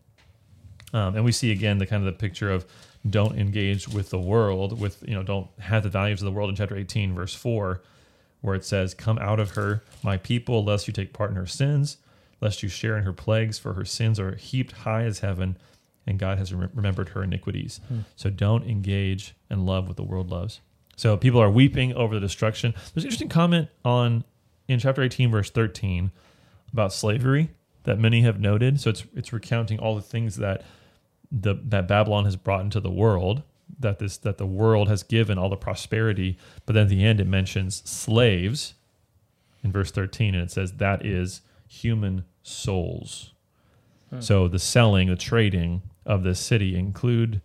Um, 0.91 1.15
and 1.15 1.23
we 1.23 1.31
see 1.31 1.51
again 1.51 1.77
the 1.77 1.85
kind 1.85 2.05
of 2.05 2.11
the 2.11 2.19
picture 2.19 2.51
of 2.51 2.65
don't 3.07 3.37
engage 3.37 3.87
with 3.87 4.09
the 4.09 4.19
world, 4.19 4.79
with 4.79 5.03
you 5.07 5.13
know, 5.13 5.23
don't 5.23 5.47
have 5.59 5.83
the 5.83 5.89
values 5.89 6.21
of 6.21 6.25
the 6.25 6.31
world 6.31 6.49
in 6.49 6.55
chapter 6.55 6.75
18, 6.75 7.13
verse 7.13 7.33
4, 7.33 7.81
where 8.41 8.55
it 8.55 8.65
says, 8.65 8.93
Come 8.93 9.17
out 9.19 9.39
of 9.39 9.51
her, 9.51 9.83
my 10.03 10.17
people, 10.17 10.63
lest 10.63 10.87
you 10.87 10.93
take 10.93 11.13
part 11.13 11.29
in 11.29 11.35
her 11.35 11.45
sins, 11.45 11.97
lest 12.41 12.61
you 12.61 12.69
share 12.69 12.97
in 12.97 13.03
her 13.03 13.13
plagues, 13.13 13.57
for 13.57 13.73
her 13.73 13.85
sins 13.85 14.19
are 14.19 14.35
heaped 14.35 14.73
high 14.73 15.03
as 15.03 15.19
heaven, 15.19 15.57
and 16.05 16.19
God 16.19 16.37
has 16.37 16.53
rem- 16.53 16.71
remembered 16.73 17.09
her 17.09 17.23
iniquities. 17.23 17.79
Hmm. 17.87 17.99
So 18.15 18.29
don't 18.29 18.65
engage 18.65 19.35
and 19.49 19.65
love 19.65 19.87
what 19.87 19.97
the 19.97 20.03
world 20.03 20.29
loves. 20.29 20.59
So 20.97 21.15
people 21.15 21.41
are 21.41 21.49
weeping 21.49 21.93
over 21.93 22.15
the 22.15 22.21
destruction. 22.21 22.73
There's 22.73 23.03
an 23.05 23.07
interesting 23.07 23.29
comment 23.29 23.69
on 23.85 24.25
in 24.67 24.79
chapter 24.79 25.01
18, 25.01 25.31
verse 25.31 25.49
13, 25.49 26.11
about 26.73 26.91
slavery 26.91 27.51
that 27.83 27.97
many 27.97 28.21
have 28.21 28.39
noted. 28.39 28.81
So 28.81 28.89
it's 28.89 29.05
it's 29.15 29.31
recounting 29.31 29.79
all 29.79 29.95
the 29.95 30.01
things 30.01 30.35
that 30.37 30.63
the 31.31 31.55
that 31.65 31.87
Babylon 31.87 32.25
has 32.25 32.35
brought 32.35 32.61
into 32.61 32.79
the 32.79 32.91
world, 32.91 33.43
that 33.79 33.99
this 33.99 34.17
that 34.17 34.37
the 34.37 34.45
world 34.45 34.89
has 34.89 35.03
given 35.03 35.37
all 35.37 35.49
the 35.49 35.57
prosperity, 35.57 36.37
but 36.65 36.73
then 36.73 36.83
at 36.83 36.89
the 36.89 37.03
end 37.03 37.19
it 37.19 37.27
mentions 37.27 37.87
slaves 37.89 38.73
in 39.63 39.71
verse 39.71 39.91
13 39.91 40.35
and 40.35 40.43
it 40.43 40.51
says 40.51 40.73
that 40.73 41.05
is 41.05 41.41
human 41.67 42.25
souls. 42.43 43.33
Hmm. 44.09 44.21
So 44.21 44.47
the 44.47 44.59
selling, 44.59 45.09
the 45.09 45.15
trading 45.15 45.81
of 46.05 46.23
this 46.23 46.39
city 46.39 46.75
include 46.75 47.41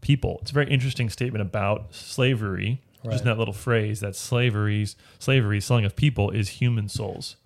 people. 0.00 0.38
It's 0.42 0.50
a 0.50 0.54
very 0.54 0.70
interesting 0.70 1.10
statement 1.10 1.42
about 1.42 1.94
slavery. 1.94 2.82
Right. 3.02 3.12
Just 3.12 3.24
in 3.24 3.28
that 3.28 3.38
little 3.38 3.54
phrase 3.54 4.00
that 4.00 4.14
slavery's 4.14 4.94
slavery, 5.18 5.58
selling 5.62 5.86
of 5.86 5.96
people, 5.96 6.30
is 6.30 6.50
human 6.50 6.86
souls, 6.86 7.36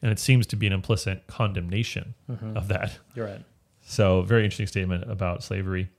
and 0.00 0.12
it 0.12 0.20
seems 0.20 0.46
to 0.48 0.56
be 0.56 0.68
an 0.68 0.72
implicit 0.72 1.26
condemnation 1.26 2.14
mm-hmm. 2.30 2.56
of 2.56 2.68
that. 2.68 2.98
You're 3.16 3.26
right. 3.26 3.44
So, 3.84 4.22
very 4.22 4.44
interesting 4.44 4.66
statement 4.66 5.10
about 5.10 5.42
slavery. 5.42 5.90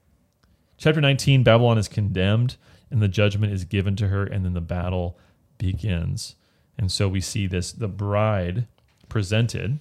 Chapter 0.77 0.99
19 0.99 1.43
Babylon 1.43 1.77
is 1.77 1.87
condemned, 1.87 2.57
and 2.89 3.01
the 3.01 3.07
judgment 3.07 3.53
is 3.53 3.63
given 3.63 3.95
to 3.97 4.07
her, 4.07 4.25
and 4.25 4.43
then 4.43 4.53
the 4.53 4.61
battle 4.61 5.17
begins. 5.57 6.35
And 6.77 6.91
so 6.91 7.07
we 7.07 7.21
see 7.21 7.47
this 7.47 7.71
the 7.71 7.87
bride 7.87 8.67
presented 9.07 9.79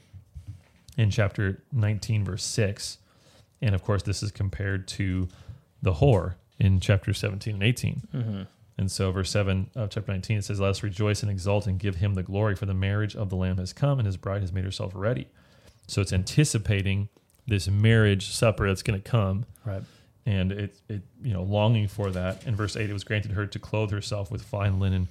in 0.97 1.11
chapter 1.11 1.63
19, 1.73 2.25
verse 2.25 2.45
6. 2.45 2.99
And 3.61 3.75
of 3.75 3.83
course, 3.83 4.03
this 4.03 4.23
is 4.23 4.31
compared 4.31 4.87
to 4.89 5.29
the 5.83 5.95
whore 5.95 6.35
in 6.59 6.81
chapter 6.81 7.13
17 7.13 7.55
and 7.55 7.63
18. 7.63 8.03
Mm-hmm. 8.15 8.43
And 8.77 8.91
so, 8.91 9.13
verse 9.13 9.31
7 9.31 9.71
of 9.77 9.91
chapter 9.91 10.13
19, 10.13 10.39
it 10.39 10.45
says, 10.45 10.61
Let 10.61 10.71
us 10.71 10.83
rejoice 10.83 11.23
and 11.23 11.31
exult 11.31 11.67
and 11.67 11.79
give 11.79 11.97
him 11.97 12.15
the 12.15 12.23
glory, 12.23 12.57
for 12.57 12.67
the 12.67 12.75
marriage 12.75 13.15
of 13.15 13.31
the 13.31 13.37
Lamb 13.37 13.59
has 13.59 13.73
come, 13.73 13.99
and 13.99 14.07
his 14.07 14.17
bride 14.17 14.43
has 14.43 14.53
made 14.53 14.65
herself 14.65 14.93
ready. 14.95 15.29
So, 15.87 16.01
it's 16.01 16.13
anticipating 16.13 17.09
this 17.47 17.69
marriage 17.69 18.29
supper 18.31 18.67
that's 18.69 18.83
going 18.83 19.01
to 19.01 19.09
come, 19.11 19.45
Right. 19.65 19.83
and 20.27 20.51
it, 20.53 20.77
it, 20.89 21.03
you 21.23 21.33
know, 21.33 21.43
longing 21.43 21.89
for 21.89 22.11
that. 22.11 22.47
In 22.47 22.57
verse 22.57 22.77
8, 22.77 22.89
it 22.89 22.93
was 22.93 23.05
granted 23.05 23.33
her 23.33 23.47
to 23.47 23.59
clothe 23.59 23.91
herself 23.91 24.31
with 24.31 24.43
fine 24.43 24.79
linen, 24.81 25.09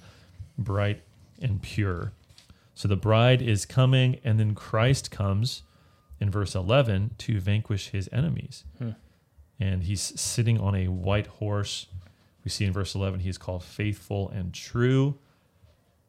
bright 0.58 1.02
and 1.40 1.62
pure. 1.62 2.12
So 2.74 2.88
the 2.88 2.96
bride 2.96 3.40
is 3.40 3.64
coming, 3.66 4.18
and 4.24 4.38
then 4.40 4.54
Christ 4.54 5.10
comes 5.10 5.62
in 6.20 6.30
verse 6.30 6.54
11 6.54 7.12
to 7.18 7.40
vanquish 7.40 7.88
his 7.90 8.08
enemies. 8.12 8.64
Hmm. 8.78 8.90
And 9.60 9.84
he's 9.84 10.00
sitting 10.20 10.58
on 10.58 10.74
a 10.74 10.88
white 10.88 11.28
horse. 11.28 11.86
We 12.44 12.50
see 12.50 12.64
in 12.64 12.72
verse 12.72 12.94
11, 12.96 13.20
he's 13.20 13.38
called 13.38 13.62
faithful 13.62 14.28
and 14.30 14.52
true. 14.52 15.16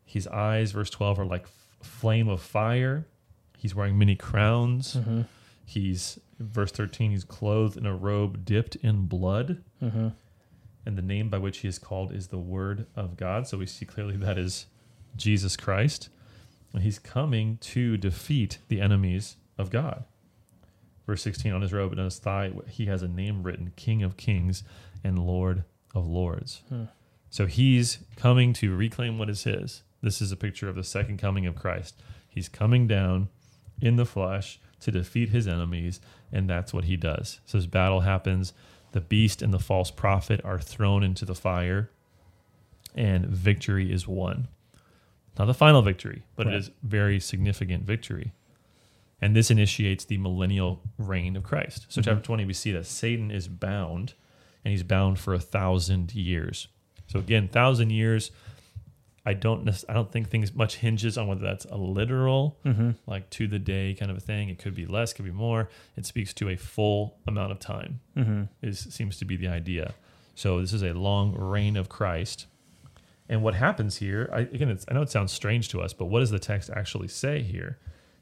His 0.04 0.28
eyes, 0.28 0.72
verse 0.72 0.90
12, 0.90 1.20
are 1.20 1.26
like 1.26 1.46
flame 1.84 2.28
of 2.28 2.42
fire. 2.42 3.06
He's 3.58 3.76
wearing 3.76 3.98
many 4.00 4.16
crowns. 4.16 4.96
Mm-hmm. 4.96 5.22
He's, 5.66 6.20
verse 6.40 6.72
13, 6.72 7.12
he's 7.12 7.24
clothed 7.24 7.76
in 7.76 7.86
a 7.86 7.96
robe 7.96 8.46
dipped 8.46 8.76
in 8.78 9.08
blood. 9.08 9.64
Mm-hmm. 9.82 10.10
And 10.86 10.98
the 10.98 11.02
name 11.02 11.30
by 11.30 11.40
which 11.40 11.60
he 11.60 11.68
is 11.68 11.80
called 11.80 12.12
is 12.12 12.28
the 12.28 12.38
Word 12.38 12.86
of 12.96 13.18
God. 13.18 13.48
So 13.48 13.58
we 13.58 13.66
see 13.66 13.86
clearly 13.86 14.16
that 14.18 14.38
is 14.38 14.68
Jesus 15.16 15.58
Christ. 15.58 16.10
And 16.74 16.84
he's 16.84 17.00
coming 17.00 17.58
to 17.62 17.98
defeat 17.98 18.60
the 18.68 18.82
enemies 18.82 19.38
of 19.58 19.72
God. 19.72 20.04
Verse 21.08 21.22
16 21.24 21.52
on 21.54 21.62
his 21.62 21.74
robe 21.74 21.92
and 21.92 22.00
on 22.00 22.06
his 22.06 22.20
thigh, 22.20 22.52
he 22.68 22.86
has 22.86 23.02
a 23.02 23.08
name 23.08 23.44
written 23.44 23.74
King 23.76 24.04
of 24.04 24.18
Kings 24.18 24.64
and 25.04 25.20
Lord 25.20 25.64
of 25.94 26.08
Lords. 26.08 26.62
Hmm. 26.70 26.86
So 27.30 27.46
he's 27.46 28.00
coming 28.16 28.54
to 28.54 28.76
reclaim 28.76 29.18
what 29.18 29.30
is 29.30 29.44
his. 29.44 29.84
This 30.02 30.22
is 30.22 30.32
a 30.32 30.38
picture 30.38 30.70
of 30.70 30.76
the 30.76 30.84
second 30.84 31.18
coming 31.18 31.46
of 31.46 31.56
Christ. 31.56 32.02
He's 32.28 32.50
coming 32.50 32.88
down 32.88 33.30
in 33.82 33.96
the 33.96 34.06
flesh 34.06 34.60
to 34.82 34.92
defeat 34.92 35.30
his 35.30 35.48
enemies, 35.48 36.00
and 36.32 36.50
that's 36.50 36.74
what 36.74 36.86
he 36.86 36.96
does. 36.98 37.40
So 37.46 37.58
his 37.58 37.68
battle 37.68 38.02
happens. 38.02 38.54
The 38.92 39.02
beast 39.02 39.42
and 39.42 39.54
the 39.54 39.60
false 39.60 39.92
prophet 39.92 40.42
are 40.44 40.60
thrown 40.60 41.04
into 41.04 41.26
the 41.26 41.36
fire, 41.36 41.90
and 42.94 43.26
victory 43.26 43.92
is 43.92 44.08
won. 44.08 44.48
Not 45.38 45.46
the 45.46 45.54
final 45.54 45.82
victory, 45.82 46.24
but 46.36 46.46
Right. 46.46 46.56
it 46.56 46.60
is 46.60 46.72
very 46.82 47.20
significant 47.20 47.84
victory. 47.84 48.32
And 49.22 49.36
this 49.36 49.50
initiates 49.52 50.06
the 50.06 50.18
millennial 50.18 50.82
reign 50.98 51.36
of 51.36 51.44
Christ. 51.44 51.86
So, 51.90 52.02
Mhm. 52.02 52.06
chapter 52.06 52.22
20, 52.24 52.46
we 52.46 52.54
see 52.54 52.72
that 52.72 52.86
Satan 52.86 53.32
is 53.32 53.48
bound, 53.48 54.14
and 54.64 54.72
he's 54.72 54.84
bound 54.84 55.20
for 55.20 55.34
a 55.34 55.40
thousand 55.40 56.14
years. 56.14 56.68
So, 57.08 57.20
again, 57.20 57.48
thousand 57.48 57.92
years. 57.92 58.32
I 59.26 59.34
don't. 59.34 59.68
I 59.90 59.94
don't 59.94 60.12
think 60.12 60.30
things 60.30 60.54
much 60.54 60.76
hinges 60.78 61.18
on 61.18 61.26
whether 61.28 61.42
that's 61.42 61.66
a 61.66 61.78
literal, 61.78 62.58
Mm-hmm. 62.66 62.92
like 63.08 63.30
to 63.32 63.48
the 63.48 63.58
day 63.60 63.96
kind 64.00 64.12
of 64.12 64.18
a 64.18 64.22
thing. 64.22 64.50
It 64.50 64.60
could 64.60 64.76
be 64.76 64.86
less, 64.86 65.14
could 65.14 65.26
be 65.26 65.32
more. 65.32 65.70
It 65.98 66.06
speaks 66.06 66.32
to 66.36 66.50
a 66.50 66.56
full 66.56 67.18
amount 67.28 67.52
of 67.52 67.60
time 67.60 68.02
Mm-hmm. 68.16 68.44
is 68.62 68.80
seems 68.80 69.18
to 69.18 69.26
be 69.26 69.36
the 69.36 69.48
idea. 69.48 69.94
So 70.36 70.60
this 70.62 70.74
is 70.74 70.84
a 70.84 70.94
long 70.94 71.34
reign 71.36 71.76
of 71.78 71.90
Christ. 71.90 72.46
And 73.28 73.42
what 73.42 73.56
happens 73.56 73.96
here, 73.98 74.30
I, 74.32 74.42
again, 74.42 74.70
it's, 74.70 74.86
I 74.88 74.94
know 74.94 75.02
it 75.02 75.10
sounds 75.10 75.32
strange 75.32 75.70
to 75.70 75.82
us, 75.82 75.94
but 75.94 76.06
what 76.06 76.20
does 76.20 76.30
the 76.30 76.38
text 76.38 76.70
actually 76.70 77.08
say 77.08 77.42
here? 77.42 77.80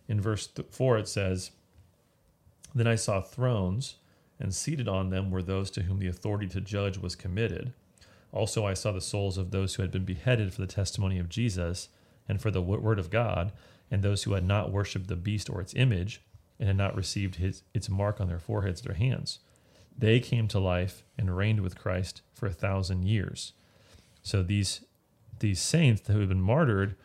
In 0.08 0.22
verse 0.22 0.48
th- 0.48 0.68
4, 0.72 0.98
it 1.00 1.08
says, 1.10 1.52
Then 2.74 2.88
I 2.88 2.96
saw 2.96 3.20
thrones, 3.20 3.96
and 4.40 4.54
seated 4.54 4.88
on 4.88 5.10
them 5.10 5.30
were 5.32 5.44
those 5.44 5.70
to 5.72 5.82
whom 5.84 6.00
the 6.00 6.08
authority 6.08 6.48
to 6.48 6.62
judge 6.62 6.98
was 6.98 7.16
committed. 7.16 7.74
Also, 8.34 8.66
I 8.66 8.74
saw 8.74 8.92
the 8.92 9.00
souls 9.00 9.38
of 9.38 9.52
those 9.52 9.76
who 9.76 9.84
had 9.84 9.92
been 9.92 10.06
beheaded 10.06 10.54
for 10.54 10.60
the 10.62 10.68
testimony 10.68 11.20
of 11.20 11.30
Jesus 11.30 11.90
and 12.28 12.42
for 12.42 12.50
the 12.52 12.62
word 12.62 13.00
of 13.00 13.10
God, 13.12 13.54
and 13.92 14.02
those 14.02 14.24
who 14.24 14.34
had 14.34 14.44
not 14.44 14.72
worshipped 14.72 15.08
the 15.08 15.16
beast 15.16 15.50
or 15.50 15.62
its 15.62 15.76
image, 15.76 16.22
and 16.60 16.68
had 16.68 16.78
not 16.78 16.96
received 16.96 17.36
his, 17.36 17.64
its 17.74 17.90
mark 17.90 18.20
on 18.20 18.28
their 18.28 18.40
foreheads 18.40 18.82
or 18.82 18.86
their 18.90 18.98
hands. 18.98 19.40
They 19.96 20.20
came 20.20 20.48
to 20.48 20.60
life 20.60 21.04
and 21.18 21.36
reigned 21.38 21.62
with 21.62 21.78
Christ 21.78 22.22
for 22.34 22.48
a 22.48 22.52
thousand 22.54 23.04
years. 23.04 23.54
So 24.24 24.42
these 24.42 24.82
these 25.40 25.60
saints 25.60 26.08
who 26.08 26.20
have 26.20 26.30
been 26.30 26.42
martyred 26.42 26.96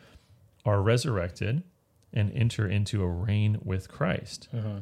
are 0.65 0.81
resurrected 0.81 1.63
and 2.13 2.31
enter 2.31 2.67
into 2.67 3.03
a 3.03 3.07
reign 3.07 3.59
with 3.63 3.89
Christ. 3.89 4.47
Mm-hmm. 4.55 4.79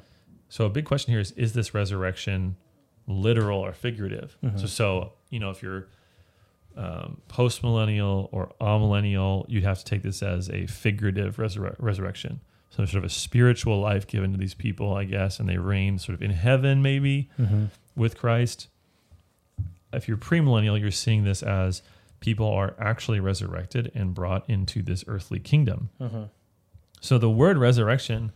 So 0.48 0.66
a 0.66 0.70
big 0.70 0.86
question 0.86 1.12
here 1.12 1.20
is: 1.20 1.32
Is 1.32 1.54
this 1.54 1.74
resurrection 1.74 2.56
literal 3.08 3.60
or 3.60 3.74
figurative? 3.74 4.38
Mhm. 4.44 4.60
So, 4.60 4.68
so 4.68 5.14
you 5.30 5.40
know, 5.40 5.50
if 5.50 5.62
you're 5.62 5.88
um, 6.78 7.22
post 7.28 7.64
millennial 7.64 8.30
or 8.32 8.52
amillennial, 8.62 9.46
you'd 9.50 9.64
have 9.64 9.80
to 9.80 9.86
take 9.86 10.04
this 10.04 10.22
as 10.22 10.50
a 10.50 10.68
figurative 10.68 11.38
resurre- 11.38 11.76
resurrection. 11.80 12.40
So 12.70 12.86
sort 12.86 13.04
of 13.04 13.06
a 13.06 13.10
spiritual 13.14 13.80
life 13.80 14.06
given 14.06 14.32
to 14.34 14.38
these 14.38 14.54
people, 14.54 14.94
I 14.94 15.06
guess, 15.06 15.40
and 15.40 15.50
they 15.50 15.58
reign 15.58 15.98
sort 15.98 16.14
of 16.16 16.22
in 16.22 16.32
heaven, 16.32 16.82
maybe 16.82 17.30
Mm-hmm. 17.40 17.66
with 17.96 18.18
Christ. 18.18 18.68
If 19.92 20.08
you're 20.08 20.18
premillennial, 20.18 20.80
you're 20.80 20.92
seeing 20.92 21.24
this 21.24 21.42
as 21.42 21.82
people 22.20 22.48
are 22.48 22.76
actually 22.78 23.20
resurrected 23.20 23.92
and 23.96 24.14
brought 24.14 24.48
into 24.50 24.84
this 24.84 25.04
earthly 25.08 25.40
kingdom. 25.40 25.90
Mm-hmm. 26.00 26.24
So 27.02 27.18
the 27.18 27.30
word 27.30 27.58
resurrection 27.58 28.32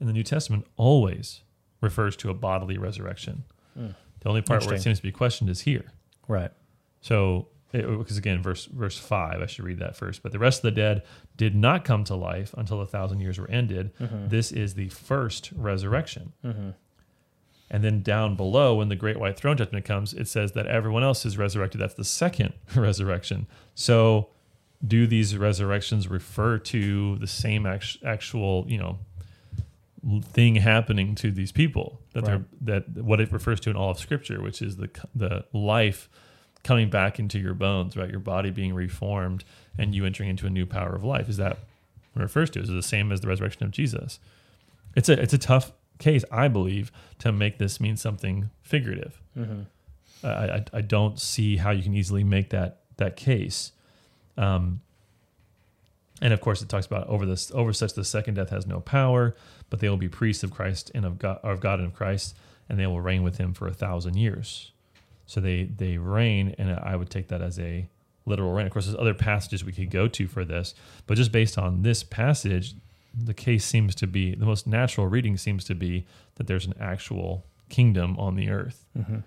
in 0.00 0.06
the 0.06 0.12
New 0.12 0.22
Testament 0.22 0.66
always 0.76 1.42
refers 1.80 2.16
to 2.16 2.30
a 2.30 2.34
bodily 2.34 2.78
resurrection. 2.78 3.44
Mm. 3.78 3.94
The 4.20 4.28
only 4.28 4.42
part 4.42 4.64
where 4.64 4.74
it 4.76 4.82
seems 4.82 4.98
to 4.98 5.02
be 5.02 5.12
questioned 5.12 5.50
is 5.50 5.60
here. 5.62 5.92
Right. 6.28 6.52
So, 7.00 7.48
because 7.72 8.18
again, 8.18 8.42
verse 8.42 8.66
verse 8.66 8.98
five, 8.98 9.40
I 9.40 9.46
should 9.46 9.64
read 9.64 9.78
that 9.78 9.96
first. 9.96 10.22
But 10.22 10.32
the 10.32 10.38
rest 10.38 10.58
of 10.58 10.62
the 10.62 10.70
dead 10.80 11.02
did 11.36 11.54
not 11.56 11.84
come 11.84 12.04
to 12.04 12.14
life 12.14 12.54
until 12.56 12.78
the 12.78 12.86
thousand 12.86 13.20
years 13.20 13.38
were 13.38 13.50
ended. 13.50 13.92
Mm-hmm. 13.98 14.28
This 14.28 14.52
is 14.52 14.74
the 14.74 14.88
first 14.90 15.50
resurrection. 15.56 16.32
Mm-hmm. 16.44 16.70
And 17.70 17.82
then 17.82 18.02
down 18.02 18.36
below, 18.36 18.74
when 18.74 18.88
the 18.90 18.96
great 18.96 19.18
white 19.18 19.36
throne 19.38 19.56
judgment 19.56 19.86
comes, 19.86 20.12
it 20.12 20.28
says 20.28 20.52
that 20.52 20.66
everyone 20.66 21.02
else 21.02 21.24
is 21.24 21.38
resurrected. 21.38 21.80
That's 21.80 21.94
the 21.94 22.04
second 22.04 22.52
resurrection. 22.76 23.46
So, 23.74 24.28
do 24.86 25.06
these 25.06 25.36
resurrections 25.36 26.08
refer 26.08 26.58
to 26.58 27.16
the 27.16 27.26
same 27.26 27.64
act- 27.66 27.98
actual, 28.04 28.64
you 28.68 28.76
know, 28.78 28.98
thing 30.22 30.56
happening 30.56 31.14
to 31.14 31.30
these 31.30 31.52
people 31.52 32.00
that 32.12 32.26
Right. 32.26 32.42
they're 32.60 32.80
that 32.94 33.04
what 33.04 33.20
it 33.20 33.30
refers 33.32 33.60
to 33.60 33.70
in 33.70 33.76
all 33.76 33.90
of 33.90 33.98
Scripture, 33.98 34.42
which 34.42 34.60
is 34.60 34.76
the 34.76 34.90
the 35.14 35.44
life 35.52 36.10
coming 36.64 36.90
back 36.90 37.18
into 37.18 37.38
your 37.38 37.54
bones, 37.54 37.96
right? 37.96 38.10
Your 38.10 38.20
body 38.20 38.50
being 38.50 38.74
reformed 38.74 39.44
and 39.78 39.94
you 39.94 40.04
entering 40.04 40.28
into 40.28 40.46
a 40.46 40.50
new 40.50 40.66
power 40.66 40.94
of 40.94 41.04
life. 41.04 41.28
Is 41.28 41.36
that 41.38 41.58
what 42.12 42.20
it 42.20 42.22
refers 42.22 42.50
to? 42.50 42.60
Is 42.60 42.70
it 42.70 42.74
the 42.74 42.82
same 42.82 43.10
as 43.10 43.20
the 43.20 43.28
resurrection 43.28 43.64
of 43.64 43.70
Jesus? 43.70 44.20
It's 44.94 45.08
a 45.08 45.20
it's 45.20 45.32
a 45.32 45.38
tough 45.38 45.72
case, 45.98 46.24
I 46.30 46.48
believe, 46.48 46.92
to 47.20 47.32
make 47.32 47.58
this 47.58 47.80
mean 47.80 47.96
something 47.96 48.50
figurative. 48.62 49.20
Mm-hmm. 49.38 49.62
I, 50.26 50.28
I, 50.28 50.64
I 50.72 50.80
don't 50.82 51.18
see 51.18 51.56
how 51.56 51.70
you 51.70 51.82
can 51.82 51.94
easily 51.94 52.24
make 52.24 52.50
that 52.50 52.80
that 52.98 53.16
case. 53.16 53.72
Um, 54.36 54.80
and 56.20 56.32
of 56.32 56.40
course, 56.40 56.62
it 56.62 56.68
talks 56.68 56.86
about 56.86 57.08
over 57.08 57.26
this 57.26 57.50
over 57.52 57.72
such 57.72 57.94
the 57.94 58.04
second 58.04 58.34
death 58.34 58.50
has 58.50 58.66
no 58.66 58.80
power, 58.80 59.34
but 59.70 59.80
they 59.80 59.88
will 59.88 59.96
be 59.96 60.08
priests 60.08 60.44
of 60.44 60.52
Christ 60.52 60.90
and 60.94 61.04
of 61.04 61.18
God, 61.18 61.40
of 61.42 61.60
God 61.60 61.80
and 61.80 61.88
of 61.88 61.94
Christ, 61.94 62.36
and 62.68 62.78
they 62.78 62.86
will 62.86 63.00
reign 63.00 63.22
with 63.22 63.38
Him 63.38 63.54
for 63.54 63.66
a 63.66 63.72
thousand 63.72 64.16
years. 64.16 64.72
So 65.32 65.40
they 65.40 65.64
they 65.64 65.96
reign, 65.98 66.54
and 66.58 66.72
I 66.72 66.94
would 66.96 67.10
take 67.10 67.28
that 67.28 67.40
as 67.42 67.58
a 67.58 67.88
literal 68.26 68.52
reign. 68.52 68.66
Of 68.66 68.72
course, 68.72 68.86
there's 68.86 68.98
other 68.98 69.14
passages 69.14 69.64
we 69.64 69.72
could 69.72 69.90
go 69.90 70.06
to 70.08 70.26
for 70.28 70.44
this, 70.44 70.74
but 71.06 71.16
just 71.16 71.32
based 71.32 71.56
on 71.58 71.82
this 71.82 72.02
passage, 72.02 72.74
the 73.14 73.34
case 73.34 73.64
seems 73.64 73.94
to 73.96 74.06
be 74.06 74.34
the 74.34 74.46
most 74.46 74.66
natural 74.66 75.06
reading 75.06 75.36
seems 75.36 75.64
to 75.64 75.74
be 75.74 76.04
that 76.36 76.46
there's 76.46 76.66
an 76.66 76.74
actual 76.80 77.46
kingdom 77.68 78.18
on 78.18 78.36
the 78.36 78.48
earth 78.50 78.84
Mm-hmm. 78.98 79.18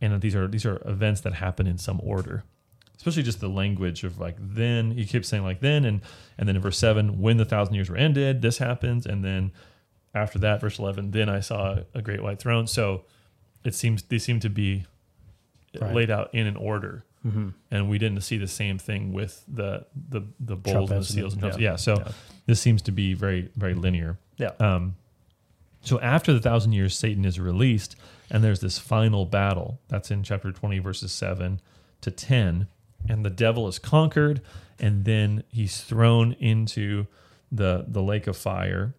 and 0.00 0.12
that 0.12 0.20
these 0.20 0.36
are 0.36 0.46
these 0.48 0.64
are 0.64 0.80
events 0.86 1.20
that 1.22 1.34
happen 1.34 1.66
in 1.66 1.78
some 1.78 2.00
order 2.02 2.44
especially 2.96 3.22
just 3.24 3.40
the 3.40 3.48
language 3.48 4.04
of 4.04 4.18
like 4.20 4.36
then 4.40 4.92
he 4.92 5.04
keeps 5.04 5.28
saying 5.28 5.42
like 5.44 5.60
then 5.60 5.84
and 5.84 6.00
and 6.38 6.48
then 6.48 6.54
in 6.56 6.62
verse 6.62 6.78
7 6.78 7.20
when 7.20 7.36
the 7.36 7.44
thousand 7.44 7.74
years 7.74 7.90
were 7.90 7.96
ended 7.96 8.40
this 8.42 8.58
happens 8.58 9.06
and 9.06 9.24
then 9.24 9.50
after 10.14 10.38
that 10.38 10.60
verse 10.60 10.78
11 10.78 11.10
then 11.10 11.28
i 11.28 11.40
saw 11.40 11.78
a 11.94 12.02
great 12.02 12.22
white 12.22 12.38
throne 12.38 12.66
so 12.68 13.04
it 13.64 13.74
seems 13.74 14.02
they 14.04 14.18
seem 14.18 14.38
to 14.40 14.48
be 14.50 14.84
Right. 15.80 15.94
laid 15.94 16.10
out 16.10 16.34
in 16.34 16.46
an 16.46 16.56
order 16.56 17.04
Mm-hmm. 17.26 17.48
and 17.72 17.90
we 17.90 17.98
didn't 17.98 18.20
see 18.20 18.38
the 18.38 18.46
same 18.46 18.78
thing 18.78 19.12
with 19.12 19.44
the 19.48 19.84
the 20.08 20.22
the 20.38 20.54
bowls 20.54 20.90
and 20.92 21.00
the 21.00 21.04
seals 21.04 21.32
and 21.32 21.40
trumpets. 21.42 21.60
yeah, 21.60 21.74
so 21.74 21.96
yeah. 21.98 22.12
this 22.46 22.60
seems 22.60 22.80
to 22.82 22.92
be 22.92 23.12
very 23.12 23.50
very 23.56 23.74
linear 23.74 24.18
Yeah. 24.36 24.52
um, 24.60 24.94
so 25.82 25.98
after 26.00 26.32
the 26.32 26.38
thousand 26.40 26.72
years, 26.74 26.96
Satan 26.96 27.24
is 27.24 27.40
released, 27.40 27.96
and 28.30 28.42
there's 28.44 28.60
this 28.60 28.78
final 28.78 29.24
battle. 29.26 29.80
That's 29.88 30.10
in 30.12 30.22
chapter 30.22 30.52
20, 30.52 30.78
verses 30.80 31.12
7 31.12 31.60
to 32.02 32.10
10. 32.10 32.66
And 33.08 33.24
the 33.24 33.30
devil 33.30 33.68
is 33.68 33.78
conquered, 33.78 34.40
and 34.80 35.04
then 35.04 35.44
he's 35.48 35.80
thrown 35.80 36.32
into 36.34 37.06
the, 37.50 37.84
the 37.88 38.02
lake 38.02 38.26
of 38.26 38.36
fire. 38.36 38.94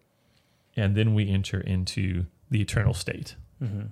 And 0.76 0.96
then 0.96 1.12
we 1.14 1.28
enter 1.30 1.60
into 1.60 2.24
the 2.50 2.60
eternal 2.62 2.94
state. 2.94 3.36
Mm-hmm. 3.62 3.86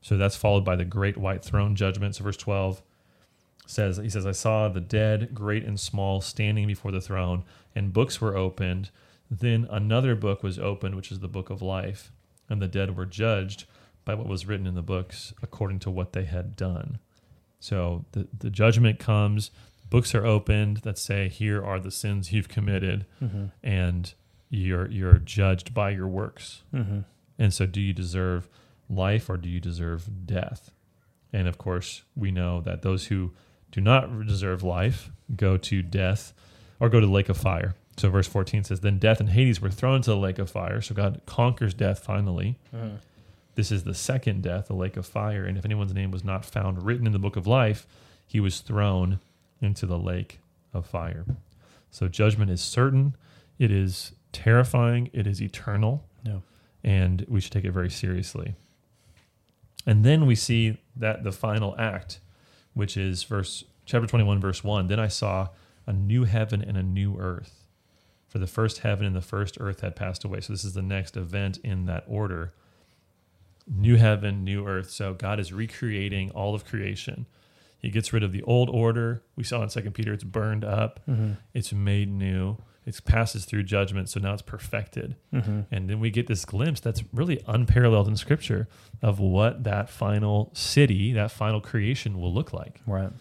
So 0.00 0.16
that's 0.16 0.36
followed 0.36 0.64
by 0.64 0.76
the 0.76 0.84
great 0.84 1.16
white 1.16 1.44
throne 1.44 1.74
judgment. 1.76 2.16
So 2.16 2.24
verse 2.24 2.36
12 2.36 2.82
says, 3.66 3.98
He 3.98 4.08
says, 4.10 4.26
I 4.26 4.32
saw 4.32 4.68
the 4.68 4.80
dead, 4.80 5.34
great 5.34 5.64
and 5.64 5.78
small, 5.78 6.20
standing 6.20 6.66
before 6.66 6.90
the 6.92 7.00
throne, 7.00 7.44
and 7.74 7.92
books 7.92 8.20
were 8.20 8.36
opened. 8.36 8.90
Then 9.30 9.66
another 9.70 10.14
book 10.14 10.42
was 10.42 10.58
opened, 10.58 10.94
which 10.96 11.12
is 11.12 11.20
the 11.20 11.28
book 11.28 11.50
of 11.50 11.62
life, 11.62 12.10
and 12.48 12.60
the 12.60 12.66
dead 12.68 12.96
were 12.96 13.06
judged 13.06 13.64
by 14.04 14.14
what 14.14 14.26
was 14.26 14.46
written 14.46 14.66
in 14.66 14.74
the 14.74 14.82
books 14.82 15.32
according 15.42 15.78
to 15.80 15.90
what 15.90 16.12
they 16.14 16.24
had 16.24 16.56
done. 16.56 16.98
So 17.60 18.06
the, 18.12 18.26
the 18.36 18.50
judgment 18.50 18.98
comes, 18.98 19.50
books 19.90 20.14
are 20.14 20.24
opened 20.26 20.78
that 20.78 20.98
say, 20.98 21.28
Here 21.28 21.62
are 21.64 21.78
the 21.78 21.90
sins 21.90 22.32
you've 22.32 22.48
committed, 22.48 23.06
Mm-hmm. 23.22 23.44
and 23.62 24.14
you're 24.52 24.90
you're 24.90 25.18
judged 25.18 25.72
by 25.74 25.90
your 25.90 26.08
works. 26.08 26.62
Mm-hmm. 26.74 27.00
And 27.38 27.54
so, 27.54 27.66
do 27.66 27.80
you 27.80 27.92
deserve 27.92 28.48
life 28.90 29.30
or 29.30 29.36
do 29.36 29.48
you 29.48 29.60
deserve 29.60 30.26
death? 30.26 30.72
And 31.32 31.46
of 31.46 31.58
course, 31.58 32.02
we 32.16 32.30
know 32.30 32.60
that 32.62 32.82
those 32.82 33.06
who 33.06 33.32
do 33.70 33.80
not 33.80 34.26
deserve 34.26 34.62
life 34.62 35.10
go 35.36 35.56
to 35.56 35.82
death 35.82 36.32
or 36.80 36.88
go 36.88 37.00
to 37.00 37.06
the 37.06 37.12
lake 37.12 37.28
of 37.28 37.36
fire. 37.36 37.74
So, 37.96 38.08
verse 38.10 38.26
14 38.26 38.64
says, 38.64 38.80
Then 38.80 38.98
death 38.98 39.20
and 39.20 39.30
Hades 39.30 39.60
were 39.60 39.70
thrown 39.70 39.96
into 39.96 40.10
the 40.10 40.16
lake 40.16 40.38
of 40.38 40.50
fire. 40.50 40.80
So, 40.80 40.94
God 40.94 41.20
conquers 41.26 41.74
death 41.74 42.00
finally. 42.00 42.58
Mm-hmm. 42.74 42.96
This 43.54 43.70
is 43.70 43.84
the 43.84 43.94
second 43.94 44.42
death, 44.42 44.68
the 44.68 44.74
lake 44.74 44.96
of 44.96 45.06
fire. 45.06 45.44
And 45.44 45.58
if 45.58 45.64
anyone's 45.64 45.92
name 45.92 46.10
was 46.10 46.24
not 46.24 46.44
found 46.44 46.82
written 46.84 47.06
in 47.06 47.12
the 47.12 47.18
book 47.18 47.36
of 47.36 47.46
life, 47.46 47.86
he 48.26 48.40
was 48.40 48.60
thrown 48.60 49.20
into 49.60 49.86
the 49.86 49.98
lake 49.98 50.40
of 50.72 50.86
fire. 50.86 51.26
So, 51.90 52.08
judgment 52.08 52.50
is 52.50 52.60
certain, 52.60 53.16
it 53.58 53.70
is 53.70 54.12
terrifying, 54.32 55.10
it 55.12 55.26
is 55.26 55.42
eternal 55.42 56.04
and 56.82 57.24
we 57.28 57.40
should 57.40 57.52
take 57.52 57.64
it 57.64 57.72
very 57.72 57.90
seriously. 57.90 58.54
And 59.86 60.04
then 60.04 60.26
we 60.26 60.34
see 60.34 60.78
that 60.96 61.24
the 61.24 61.32
final 61.32 61.74
act, 61.78 62.20
which 62.74 62.96
is 62.96 63.22
verse 63.24 63.64
chapter 63.86 64.06
21 64.06 64.40
verse 64.40 64.62
1, 64.62 64.86
then 64.88 65.00
I 65.00 65.08
saw 65.08 65.48
a 65.86 65.92
new 65.92 66.24
heaven 66.24 66.62
and 66.62 66.76
a 66.76 66.82
new 66.82 67.16
earth. 67.18 67.64
For 68.28 68.38
the 68.38 68.46
first 68.46 68.78
heaven 68.78 69.06
and 69.06 69.16
the 69.16 69.20
first 69.20 69.56
earth 69.58 69.80
had 69.80 69.96
passed 69.96 70.22
away. 70.22 70.40
So 70.40 70.52
this 70.52 70.64
is 70.64 70.74
the 70.74 70.82
next 70.82 71.16
event 71.16 71.58
in 71.64 71.86
that 71.86 72.04
order. 72.06 72.52
New 73.66 73.96
heaven, 73.96 74.44
new 74.44 74.66
earth. 74.66 74.90
So 74.90 75.14
God 75.14 75.40
is 75.40 75.52
recreating 75.52 76.30
all 76.30 76.54
of 76.54 76.64
creation. 76.64 77.26
He 77.78 77.90
gets 77.90 78.12
rid 78.12 78.22
of 78.22 78.30
the 78.32 78.42
old 78.42 78.68
order. 78.70 79.22
We 79.36 79.42
saw 79.44 79.62
in 79.62 79.70
Second 79.70 79.92
Peter, 79.94 80.12
it's 80.12 80.22
burned 80.24 80.64
up, 80.64 81.00
Mm-hmm. 81.08 81.32
it's 81.54 81.72
made 81.72 82.08
new, 82.12 82.56
it 82.98 83.04
passes 83.04 83.44
through 83.44 83.62
judgment, 83.62 84.08
so 84.08 84.20
now 84.20 84.32
it's 84.32 84.42
perfected. 84.42 85.16
Mm-hmm. 85.32 85.60
And 85.70 85.88
then 85.88 86.00
we 86.00 86.10
get 86.10 86.26
this 86.26 86.44
glimpse 86.44 86.80
that's 86.80 87.02
really 87.12 87.42
unparalleled 87.46 88.08
in 88.08 88.16
scripture 88.16 88.68
of 89.02 89.18
what 89.18 89.64
that 89.64 89.88
final 89.88 90.50
city, 90.54 91.12
that 91.12 91.30
final 91.30 91.60
creation 91.60 92.20
will 92.20 92.32
look 92.32 92.52
like. 92.52 92.80
Right. 92.86 93.12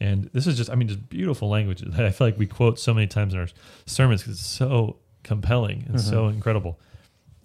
And 0.00 0.28
this 0.32 0.46
is 0.46 0.56
just, 0.56 0.68
I 0.68 0.74
mean, 0.74 0.88
just 0.88 1.08
beautiful 1.08 1.48
language 1.48 1.80
that 1.80 2.04
I 2.04 2.10
feel 2.10 2.26
like 2.26 2.38
we 2.38 2.46
quote 2.46 2.78
so 2.78 2.92
many 2.92 3.06
times 3.06 3.34
in 3.34 3.40
our 3.40 3.48
sermons 3.86 4.22
because 4.22 4.38
it's 4.38 4.46
so 4.46 4.96
compelling 5.22 5.84
and 5.88 6.00
so 6.00 6.28
incredible. 6.28 6.78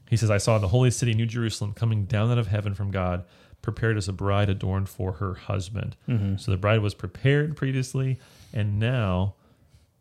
He 0.09 0.17
says, 0.17 0.31
I 0.31 0.37
saw 0.37 0.57
the 0.57 0.69
holy 0.69 0.89
city, 0.89 1.13
New 1.13 1.25
Jerusalem, 1.25 1.73
coming 1.73 2.05
down 2.05 2.31
out 2.31 2.37
of 2.37 2.47
heaven 2.47 2.73
from 2.73 2.91
God, 2.91 3.25
prepared 3.61 3.97
as 3.97 4.07
a 4.07 4.13
bride 4.13 4.49
adorned 4.49 4.89
for 4.89 5.13
her 5.13 5.33
husband. 5.33 5.95
Mm-hmm. 6.07 6.37
So 6.37 6.51
the 6.51 6.57
bride 6.57 6.79
was 6.79 6.93
prepared 6.93 7.57
previously, 7.57 8.17
and 8.53 8.79
now 8.79 9.35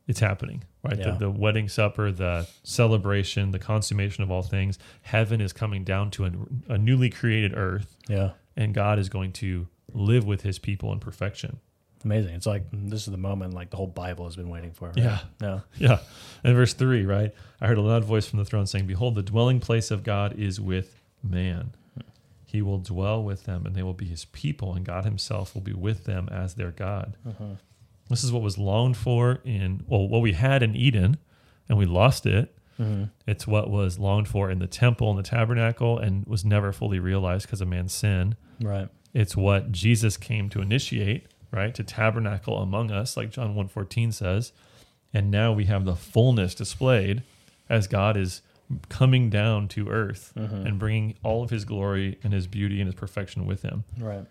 it's 0.06 0.20
happening, 0.20 0.62
right? 0.88 0.98
Yeah. 0.98 1.10
The, 1.12 1.18
the 1.18 1.30
wedding 1.30 1.68
supper, 1.68 2.10
the 2.12 2.46
celebration, 2.62 3.50
the 3.50 3.58
consummation 3.58 4.22
of 4.22 4.30
all 4.30 4.42
things. 4.42 4.78
Heaven 5.02 5.40
is 5.40 5.52
coming 5.52 5.84
down 5.84 6.10
to 6.12 6.24
a, 6.26 6.30
a 6.74 6.78
newly 6.78 7.10
created 7.10 7.52
earth, 7.56 7.96
Yeah. 8.08 8.32
and 8.56 8.74
God 8.74 8.98
is 8.98 9.08
going 9.08 9.32
to 9.34 9.66
live 9.92 10.26
with 10.26 10.42
his 10.42 10.58
people 10.58 10.92
in 10.92 10.98
perfection. 11.00 11.58
Amazing. 12.04 12.34
It's 12.34 12.46
like 12.46 12.64
this 12.70 13.06
is 13.06 13.10
the 13.10 13.16
moment 13.18 13.54
like 13.54 13.70
the 13.70 13.76
whole 13.76 13.86
Bible 13.86 14.26
has 14.26 14.36
been 14.36 14.48
waiting 14.48 14.72
for. 14.72 14.88
right? 14.88 14.96
Yeah. 14.98 15.18
Yeah. 15.40 15.60
Yeah. 15.78 15.98
And 16.44 16.54
verse 16.54 16.72
3, 16.74 17.04
right? 17.04 17.32
I 17.60 17.66
heard 17.66 17.78
a 17.78 17.82
loud 17.82 18.04
voice 18.04 18.26
from 18.26 18.38
the 18.38 18.44
throne 18.44 18.66
saying, 18.66 18.86
Behold, 18.86 19.14
the 19.16 19.22
dwelling 19.22 19.58
place 19.60 19.90
of 19.90 20.04
God 20.04 20.38
is 20.38 20.60
with 20.60 21.00
man. 21.22 21.72
He 22.44 22.62
will 22.62 22.78
dwell 22.78 23.24
with 23.24 23.42
them, 23.44 23.66
and 23.66 23.74
they 23.74 23.82
will 23.82 23.92
be 23.92 24.06
his 24.06 24.24
people, 24.26 24.72
and 24.74 24.86
God 24.86 25.04
himself 25.04 25.52
will 25.54 25.62
be 25.62 25.72
with 25.72 26.04
them 26.04 26.28
as 26.30 26.54
their 26.54 26.70
God. 26.70 27.16
Uh-huh. 27.28 27.44
This 28.08 28.22
is 28.24 28.30
what 28.32 28.42
was 28.42 28.56
longed 28.58 28.96
for 28.96 29.40
in, 29.44 29.82
well, 29.86 30.06
what 30.08 30.22
we 30.22 30.32
had 30.32 30.62
in 30.62 30.76
Eden, 30.76 31.16
and 31.68 31.76
we 31.76 31.86
lost 31.86 32.24
it. 32.26 32.56
Mm-hmm. 32.80 33.04
It's 33.26 33.46
what 33.46 33.70
was 33.70 33.98
longed 33.98 34.28
for 34.28 34.50
in 34.50 34.58
the 34.58 34.66
temple 34.66 35.10
and 35.10 35.18
the 35.18 35.22
tabernacle, 35.28 35.98
and 35.98 36.24
was 36.26 36.44
never 36.44 36.72
fully 36.72 36.98
realized 36.98 37.46
because 37.46 37.60
of 37.60 37.68
man's 37.68 37.92
sin. 37.92 38.36
Right. 38.60 38.88
It's 39.14 39.36
what 39.36 39.72
Jesus 39.72 40.16
came 40.16 40.48
to 40.50 40.60
initiate, 40.60 41.26
right? 41.50 41.74
To 41.74 41.82
tabernacle 41.82 42.58
among 42.58 42.90
us, 42.90 43.16
like 43.16 43.30
John 43.30 43.54
1:14 43.54 44.12
says. 44.12 44.52
And 45.14 45.30
now 45.30 45.52
we 45.52 45.64
have 45.64 45.84
the 45.86 45.96
fullness 45.96 46.54
displayed 46.54 47.22
as 47.70 47.86
God 47.86 48.16
is 48.16 48.42
coming 48.88 49.30
down 49.30 49.68
to 49.68 49.88
earth 49.88 50.32
Mhm. 50.36 50.66
and 50.66 50.78
bringing 50.78 51.14
all 51.22 51.42
of 51.42 51.50
his 51.50 51.64
glory 51.64 52.18
and 52.22 52.32
his 52.34 52.46
beauty 52.46 52.80
and 52.80 52.88
his 52.88 52.94
perfection 52.96 53.46
with 53.46 53.62
him. 53.62 53.84
Right. 53.98 54.26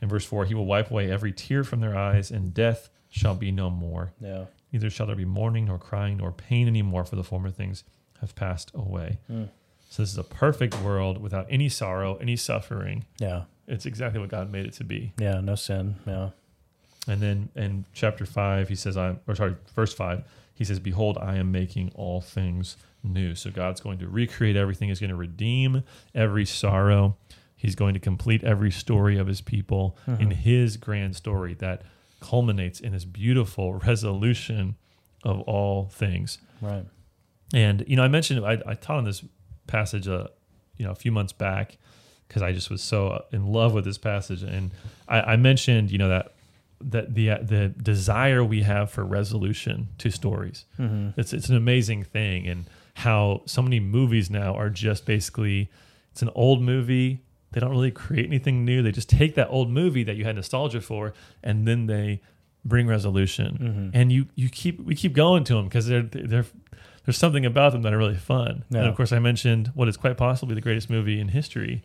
In 0.00 0.08
verse 0.08 0.24
4, 0.24 0.46
he 0.46 0.54
will 0.54 0.66
wipe 0.66 0.90
away 0.90 1.10
every 1.10 1.32
tear 1.32 1.64
from 1.64 1.80
their 1.80 1.96
eyes 1.96 2.30
and 2.30 2.54
death 2.54 2.88
shall 3.10 3.34
be 3.34 3.50
no 3.50 3.70
more. 3.70 4.12
Yeah. 4.20 4.44
Neither 4.72 4.90
shall 4.90 5.06
there 5.06 5.16
be 5.16 5.24
mourning 5.24 5.66
nor 5.66 5.78
crying 5.78 6.18
nor 6.18 6.32
pain 6.32 6.68
anymore 6.68 7.04
for 7.04 7.16
the 7.16 7.24
former 7.24 7.50
things 7.50 7.84
have 8.20 8.34
passed 8.34 8.70
away. 8.74 9.18
Mm. 9.30 9.48
So 9.90 10.02
this 10.02 10.12
is 10.12 10.18
a 10.18 10.24
perfect 10.24 10.80
world 10.82 11.20
without 11.20 11.46
any 11.50 11.68
sorrow, 11.68 12.16
any 12.16 12.36
suffering. 12.36 13.04
Yeah. 13.18 13.44
It's 13.66 13.86
exactly 13.86 14.20
what 14.20 14.28
God 14.28 14.50
made 14.50 14.66
it 14.66 14.72
to 14.74 14.84
be. 14.84 15.12
Yeah. 15.18 15.40
No 15.40 15.54
sin. 15.56 15.96
Yeah. 16.06 16.30
And 17.08 17.20
then 17.20 17.48
in 17.56 17.86
chapter 17.92 18.26
five, 18.26 18.68
he 18.68 18.74
says, 18.74 18.96
"I'm," 18.96 19.20
or 19.26 19.34
sorry, 19.34 19.56
verse 19.74 19.92
five, 19.92 20.22
he 20.54 20.64
says, 20.64 20.78
"Behold, 20.78 21.18
I 21.20 21.36
am 21.36 21.50
making 21.50 21.92
all 21.94 22.20
things 22.20 22.76
new." 23.02 23.34
So 23.34 23.50
God's 23.50 23.80
going 23.80 23.98
to 23.98 24.08
recreate 24.08 24.54
everything. 24.54 24.88
He's 24.88 25.00
going 25.00 25.10
to 25.10 25.16
redeem 25.16 25.82
every 26.14 26.44
sorrow. 26.44 27.16
He's 27.60 27.74
going 27.74 27.92
to 27.92 28.00
complete 28.00 28.42
every 28.42 28.70
story 28.70 29.18
of 29.18 29.26
his 29.26 29.42
people 29.42 29.98
in 30.18 30.30
His 30.30 30.78
grand 30.78 31.14
story 31.14 31.52
that 31.54 31.82
culminates 32.18 32.80
in 32.80 32.92
this 32.92 33.04
beautiful 33.04 33.74
resolution 33.86 34.76
of 35.24 35.40
all 35.42 35.90
things. 35.92 36.38
Right. 36.62 36.86
And 37.52 37.84
you 37.86 37.96
know, 37.96 38.02
I 38.02 38.08
mentioned 38.08 38.46
I, 38.46 38.62
I 38.64 38.72
taught 38.72 38.96
on 38.96 39.04
this 39.04 39.22
passage, 39.66 40.08
uh, 40.08 40.28
you 40.78 40.86
know, 40.86 40.90
a 40.90 40.94
few 40.94 41.12
months 41.12 41.34
back 41.34 41.76
because 42.26 42.40
I 42.40 42.52
just 42.52 42.70
was 42.70 42.80
so 42.80 43.26
in 43.30 43.46
love 43.46 43.74
with 43.74 43.84
this 43.84 43.98
passage, 43.98 44.42
and 44.42 44.70
I, 45.06 45.20
I 45.20 45.36
mentioned, 45.36 45.90
you 45.90 45.98
know, 45.98 46.08
that 46.08 46.32
that 46.80 47.14
the 47.14 47.28
the 47.42 47.68
desire 47.68 48.42
we 48.42 48.62
have 48.62 48.90
for 48.90 49.04
resolution 49.04 49.88
to 49.98 50.10
stories. 50.10 50.64
Mm-hmm. 50.78 51.20
It's 51.20 51.34
it's 51.34 51.50
an 51.50 51.56
amazing 51.56 52.04
thing, 52.04 52.46
and 52.46 52.64
how 52.94 53.42
so 53.44 53.60
many 53.60 53.80
movies 53.80 54.30
now 54.30 54.54
are 54.54 54.70
just 54.70 55.04
basically 55.04 55.70
it's 56.12 56.22
an 56.22 56.30
old 56.34 56.62
movie. 56.62 57.20
They 57.52 57.60
don't 57.60 57.70
really 57.70 57.90
create 57.90 58.26
anything 58.26 58.64
new. 58.64 58.82
They 58.82 58.92
just 58.92 59.08
take 59.10 59.34
that 59.34 59.48
old 59.48 59.70
movie 59.70 60.04
that 60.04 60.16
you 60.16 60.24
had 60.24 60.36
nostalgia 60.36 60.80
for, 60.80 61.12
and 61.42 61.66
then 61.66 61.86
they 61.86 62.20
bring 62.64 62.86
resolution. 62.86 63.90
Mhm. 63.92 64.00
And 64.00 64.12
you 64.12 64.26
you 64.36 64.48
keep 64.48 64.78
we 64.80 64.94
keep 64.94 65.12
going 65.14 65.44
to 65.44 65.54
them 65.54 65.64
because 65.64 65.86
they're 65.86 66.02
they're 66.02 66.44
there's 67.06 67.16
something 67.18 67.44
about 67.46 67.72
them 67.72 67.82
that 67.82 67.92
are 67.92 67.98
really 67.98 68.14
fun. 68.16 68.64
Yeah. 68.70 68.80
And 68.80 68.88
of 68.88 68.94
course, 68.94 69.10
I 69.12 69.18
mentioned 69.18 69.72
what 69.74 69.88
is 69.88 69.96
quite 69.96 70.16
possibly 70.16 70.54
the 70.54 70.60
greatest 70.60 70.90
movie 70.90 71.18
in 71.18 71.28
history, 71.28 71.82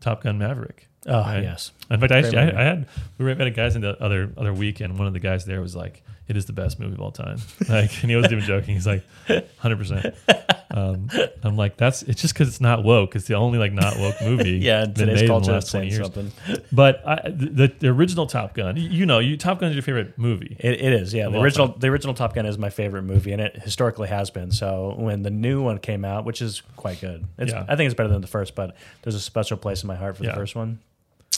Top 0.00 0.22
Gun 0.22 0.36
Maverick. 0.38 0.88
Oh 1.06 1.20
Right. 1.20 1.42
yes. 1.42 1.72
In 1.90 1.98
fact, 1.98 2.12
I 2.12 2.18
actually, 2.18 2.38
I. 2.38 2.60
I 2.60 2.64
had 2.64 2.86
we 3.18 3.24
were 3.24 3.30
at 3.30 3.54
guys 3.54 3.74
in 3.76 3.82
the 3.82 4.00
other 4.02 4.32
other 4.36 4.52
week, 4.52 4.80
and 4.80 4.98
one 4.98 5.06
of 5.06 5.12
the 5.14 5.20
guys 5.20 5.44
there 5.46 5.60
was 5.60 5.74
like, 5.74 6.02
"It 6.28 6.36
is 6.36 6.44
the 6.46 6.52
best 6.52 6.78
movie 6.78 6.94
of 6.94 7.00
all 7.00 7.10
time." 7.12 7.38
Like, 7.68 7.90
and 8.02 8.10
he 8.10 8.14
wasn't 8.16 8.34
even 8.34 8.44
joking. 8.44 8.74
He's 8.74 8.86
like, 8.86 9.04
"100." 9.26 9.78
percent 9.78 10.14
um, 10.72 11.08
I'm 11.42 11.56
like, 11.56 11.76
"That's 11.76 12.02
it's 12.02 12.20
just 12.20 12.34
because 12.34 12.48
it's 12.48 12.60
not 12.60 12.82
woke. 12.84 13.14
It's 13.16 13.26
the 13.26 13.34
only 13.34 13.58
like 13.58 13.72
not 13.72 13.96
woke 13.98 14.14
movie." 14.22 14.58
Yeah. 14.62 14.84
In 14.84 14.92
been 14.92 15.06
made 15.08 15.14
today's 15.14 15.30
in 15.30 15.42
the 15.42 15.52
last 15.52 15.70
20 15.70 15.90
saying 15.90 16.02
something. 16.04 16.32
But 16.72 17.02
I, 17.06 17.30
the 17.30 17.72
the 17.78 17.88
original 17.88 18.26
Top 18.26 18.54
Gun, 18.54 18.76
you 18.76 19.04
know, 19.06 19.18
you 19.18 19.36
Top 19.36 19.60
Gun 19.60 19.70
is 19.70 19.74
your 19.76 19.82
favorite 19.82 20.16
movie. 20.18 20.56
It, 20.58 20.80
it 20.80 20.92
is, 20.92 21.12
yeah. 21.12 21.28
The 21.28 21.40
original, 21.40 21.68
the 21.68 21.88
original 21.88 22.14
Top 22.14 22.34
Gun 22.34 22.46
is 22.46 22.56
my 22.58 22.70
favorite 22.70 23.02
movie, 23.02 23.32
and 23.32 23.40
it 23.42 23.56
historically 23.62 24.08
has 24.08 24.30
been. 24.30 24.50
So 24.50 24.94
when 24.96 25.22
the 25.22 25.30
new 25.30 25.62
one 25.62 25.78
came 25.78 26.04
out, 26.04 26.24
which 26.24 26.40
is 26.42 26.62
quite 26.76 27.00
good, 27.00 27.24
it's, 27.38 27.52
Yeah. 27.52 27.64
I 27.68 27.76
think 27.76 27.86
it's 27.86 27.94
better 27.96 28.08
than 28.08 28.20
the 28.22 28.26
first, 28.26 28.54
but 28.54 28.76
there's 29.02 29.14
a 29.14 29.20
special 29.20 29.56
place 29.56 29.82
in 29.82 29.88
my 29.88 29.96
heart 29.96 30.16
for 30.16 30.24
Yeah. 30.24 30.30
the 30.30 30.36
first 30.36 30.54
one. 30.54 30.78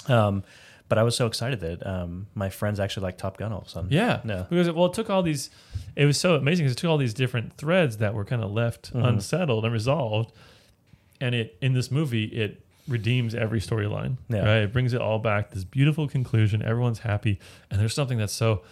Um, 0.08 0.44
but 0.88 0.98
I 0.98 1.02
was 1.02 1.16
so 1.16 1.26
excited 1.26 1.60
that 1.60 1.86
um, 1.86 2.26
my 2.34 2.48
friends 2.50 2.78
actually 2.78 3.04
like 3.04 3.18
Top 3.18 3.36
Gun 3.38 3.52
all 3.52 3.60
of 3.62 3.66
a 3.66 3.70
sudden. 3.70 3.90
Yeah, 3.90 4.20
Yeah. 4.24 4.44
Because 4.48 4.66
it, 4.68 4.74
well, 4.74 4.86
it 4.86 4.92
took 4.92 5.10
all 5.10 5.22
these. 5.22 5.50
It 5.96 6.04
was 6.06 6.18
so 6.18 6.34
amazing 6.34 6.64
because 6.64 6.76
it 6.76 6.78
took 6.80 6.90
all 6.90 6.98
these 6.98 7.14
different 7.14 7.56
threads 7.56 7.96
that 7.98 8.14
were 8.14 8.24
kind 8.24 8.42
of 8.42 8.50
left 8.52 8.92
Mhm. 8.92 9.06
unsettled 9.06 9.64
and 9.64 9.72
resolved, 9.72 10.32
and 11.20 11.34
it 11.34 11.56
in 11.60 11.72
this 11.74 11.90
movie 11.90 12.24
it 12.24 12.60
redeems 12.86 13.34
every 13.34 13.60
storyline. 13.60 14.18
Yeah. 14.28 14.40
Right. 14.44 14.62
It 14.64 14.72
brings 14.72 14.92
it 14.92 15.00
all 15.00 15.18
back. 15.18 15.50
This 15.52 15.64
beautiful 15.64 16.06
conclusion. 16.06 16.62
Everyone's 16.62 16.98
happy, 17.00 17.38
and 17.70 17.80
there's 17.80 17.94
something 17.94 18.18
that's 18.18 18.32
so 18.34 18.62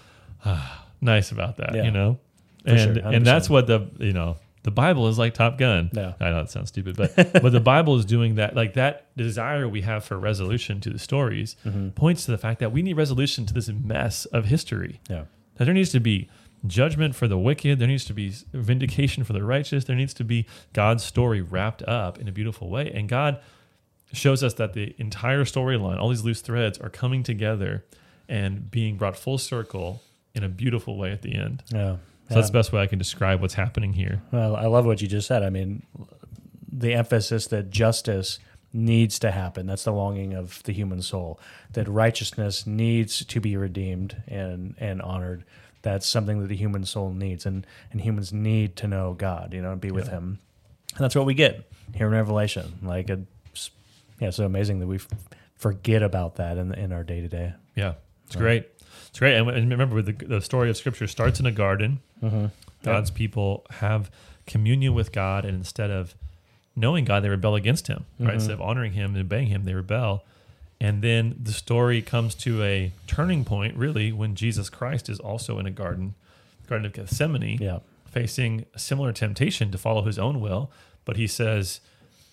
ah, 0.45 0.87
nice 1.01 1.33
about 1.33 1.57
that. 1.57 1.75
Yeah. 1.75 1.85
You 1.85 1.91
know, 1.93 2.19
For 2.65 2.71
and 2.71 2.97
sure, 2.97 3.13
and 3.13 3.27
that's 3.27 3.49
what 3.49 3.67
the 3.67 3.89
you 3.99 4.13
know 4.13 4.37
the 4.65 4.71
Bible 4.71 5.09
is 5.09 5.19
like 5.19 5.35
Top 5.35 5.59
Gun. 5.59 5.91
Yeah. 5.93 6.13
I 6.21 6.31
know 6.31 6.41
it 6.41 6.51
sounds 6.51 6.69
stupid, 6.69 6.97
but 6.97 7.15
but 7.43 7.51
the 7.53 7.61
Bible 7.61 7.97
is 7.97 8.05
doing 8.05 8.37
that. 8.37 8.55
Like 8.55 8.75
that 8.75 9.15
desire 9.17 9.69
we 9.69 9.81
have 9.83 10.05
for 10.05 10.19
resolution 10.19 10.81
to 10.83 10.91
the 10.91 10.99
stories 10.99 11.57
Mhm. 11.67 11.95
points 11.95 12.25
to 12.27 12.31
the 12.31 12.39
fact 12.39 12.61
that 12.61 12.71
we 12.73 12.83
need 12.83 12.97
resolution 12.97 13.45
to 13.47 13.55
this 13.55 13.69
mess 13.69 14.25
of 14.27 14.47
history. 14.47 15.01
Yeah. 15.11 15.25
That 15.57 15.65
there 15.67 15.75
needs 15.75 15.91
to 15.91 16.01
be 16.01 16.29
judgment 16.67 17.15
for 17.17 17.27
the 17.27 17.37
wicked. 17.39 17.79
There 17.81 17.89
needs 17.89 18.05
to 18.05 18.15
be 18.15 18.33
vindication 18.53 19.25
for 19.25 19.33
the 19.33 19.43
righteous. 19.43 19.85
There 19.85 19.97
needs 19.97 20.15
to 20.15 20.25
be 20.25 20.47
God's 20.73 21.03
story 21.03 21.41
wrapped 21.43 21.83
up 21.83 22.19
in 22.21 22.29
a 22.29 22.33
beautiful 22.33 22.71
way. 22.71 22.91
And 22.93 23.09
God 23.09 23.41
shows 24.13 24.43
us 24.45 24.55
that 24.55 24.73
the 24.75 24.95
entire 24.99 25.45
storyline, 25.45 25.99
all 25.99 26.11
these 26.11 26.23
loose 26.25 26.41
threads, 26.41 26.79
are 26.79 26.89
coming 26.91 27.23
together 27.25 27.85
and 28.29 28.71
being 28.71 28.97
brought 28.97 29.17
full 29.17 29.39
circle 29.39 30.03
in 30.35 30.45
a 30.45 30.49
beautiful 30.49 30.97
way 30.97 31.11
at 31.11 31.23
the 31.23 31.35
end. 31.35 31.63
Yeah. 31.73 31.97
So 32.33 32.39
that's 32.41 32.49
the 32.51 32.59
best 32.59 32.73
way 32.73 32.81
I 32.83 32.87
can 32.87 32.99
describe 32.99 33.41
what's 33.41 33.55
happening 33.55 33.93
here. 33.93 34.23
Well, 34.33 34.57
I 34.57 34.67
love 34.67 34.87
what 34.87 35.01
you 35.03 35.09
just 35.09 35.27
said. 35.29 35.43
I 35.43 35.51
mean, 35.51 35.83
the 36.71 36.95
emphasis 36.95 37.47
that 37.49 37.71
justice 37.71 38.39
needs 38.73 39.19
to 39.19 39.31
happen. 39.31 39.67
That's 39.67 39.85
the 39.85 39.93
longing 39.93 40.33
of 40.35 40.63
the 40.63 40.73
human 40.73 41.03
soul. 41.03 41.39
That 41.73 41.89
righteousness 41.89 42.67
needs 42.67 43.25
to 43.27 43.41
be 43.41 43.57
redeemed 43.57 44.23
and 44.27 44.75
and 44.79 45.03
honored. 45.03 45.45
That's 45.83 46.07
something 46.07 46.41
that 46.41 46.47
the 46.49 46.57
human 46.57 46.85
soul 46.85 47.13
needs, 47.13 47.45
and 47.45 47.67
and 47.91 48.01
humans 48.01 48.33
need 48.33 48.77
to 48.77 48.87
know 48.89 49.15
God. 49.15 49.53
You 49.53 49.61
know, 49.63 49.73
and 49.73 49.81
be 49.81 49.91
with 49.91 50.07
Yeah. 50.07 50.13
Him. 50.13 50.39
And 50.95 51.05
that's 51.05 51.15
what 51.15 51.27
we 51.27 51.35
get 51.35 51.71
here 51.95 52.07
in 52.07 52.13
Revelation. 52.13 52.79
Like, 52.83 53.09
it's, 53.09 53.71
yeah, 54.21 54.29
it's 54.29 54.37
so 54.37 54.45
amazing 54.45 54.81
that 54.81 54.87
we 54.87 54.97
f- 54.97 55.09
forget 55.57 56.03
about 56.03 56.37
that 56.37 56.57
in 56.59 56.73
in 56.75 56.93
our 56.93 57.03
day 57.03 57.21
to 57.21 57.29
day. 57.29 57.55
Yeah, 57.75 57.95
it's 58.27 58.37
great. 58.37 58.69
It's 59.09 59.19
great. 59.19 59.37
And, 59.37 59.49
and 59.51 59.71
remember, 59.71 60.01
the, 60.03 60.13
the 60.13 60.41
story 60.41 60.71
of 60.71 60.77
Scripture 60.77 61.07
starts 61.07 61.41
in 61.41 61.47
a 61.47 61.53
garden. 61.53 62.01
Mm-hmm. 62.23 62.47
God's 62.83 63.11
people 63.11 63.65
have 63.71 64.11
communion 64.47 64.95
with 64.95 65.13
God, 65.13 65.45
and 65.45 65.57
instead 65.57 65.91
of 65.91 66.15
knowing 66.75 67.05
God, 67.05 67.23
they 67.23 67.29
rebel 67.29 67.55
against 67.55 67.87
Him. 67.87 68.05
Right? 68.19 68.27
Mm-hmm. 68.27 68.35
Instead 68.35 68.53
of 68.55 68.61
honoring 68.61 68.93
Him 68.93 69.15
and 69.15 69.25
obeying 69.25 69.49
Him, 69.49 69.65
they 69.65 69.75
rebel. 69.75 70.25
And 70.81 71.01
then 71.01 71.37
the 71.41 71.53
story 71.53 72.03
comes 72.03 72.35
to 72.37 72.63
a 72.63 72.93
turning 73.07 73.45
point, 73.45 73.77
really, 73.77 74.11
when 74.11 74.35
Jesus 74.35 74.69
Christ 74.69 75.09
is 75.09 75.21
also 75.21 75.59
in 75.61 75.67
a 75.67 75.71
garden, 75.71 76.15
Garden 76.69 76.87
of 76.87 76.93
Gethsemane, 76.93 77.59
Yeah, 77.61 77.79
facing 78.11 78.67
a 78.75 78.79
similar 78.79 79.13
temptation 79.13 79.71
to 79.71 79.79
follow 79.79 80.03
His 80.03 80.19
own 80.19 80.41
will. 80.41 80.73
But 81.05 81.17
He 81.17 81.29
says, 81.29 81.81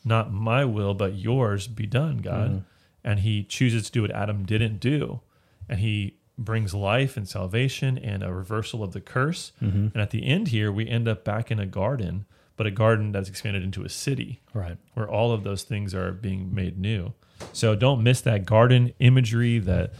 "Not 0.03 0.33
my 0.33 0.65
will, 0.65 0.95
but 0.95 1.15
yours 1.15 1.67
be 1.67 1.85
done, 1.85 2.19
God." 2.19 2.49
Mm-hmm. 2.49 2.59
And 3.03 3.19
He 3.19 3.43
chooses 3.43 3.85
to 3.85 3.91
do 3.91 4.01
what 4.01 4.11
Adam 4.11 4.45
didn't 4.45 4.79
do, 4.79 5.19
and 5.67 5.79
He 5.79 6.15
brings 6.43 6.73
life 6.73 7.17
and 7.17 7.27
salvation 7.27 7.97
and 7.97 8.23
a 8.23 8.33
reversal 8.33 8.83
of 8.83 8.93
the 8.93 9.01
curse. 9.01 9.51
And 9.93 9.97
at 9.97 10.11
the 10.11 10.25
end 10.25 10.47
here, 10.49 10.71
we 10.71 10.87
end 10.87 11.07
up 11.07 11.23
back 11.23 11.51
in 11.51 11.59
a 11.59 11.65
garden, 11.65 12.25
but 12.55 12.65
a 12.65 12.71
garden 12.71 13.11
that's 13.11 13.29
expanded 13.29 13.63
into 13.63 13.83
a 13.83 13.89
city 13.89 14.41
right. 14.53 14.77
where 14.93 15.09
all 15.09 15.31
of 15.31 15.43
those 15.43 15.63
things 15.63 15.93
are 15.93 16.11
being 16.11 16.53
made 16.53 16.79
new. 16.79 17.13
So 17.53 17.75
don't 17.75 18.03
miss 18.03 18.21
that 18.21 18.45
garden 18.45 18.93
imagery, 18.99 19.59
that 19.59 19.93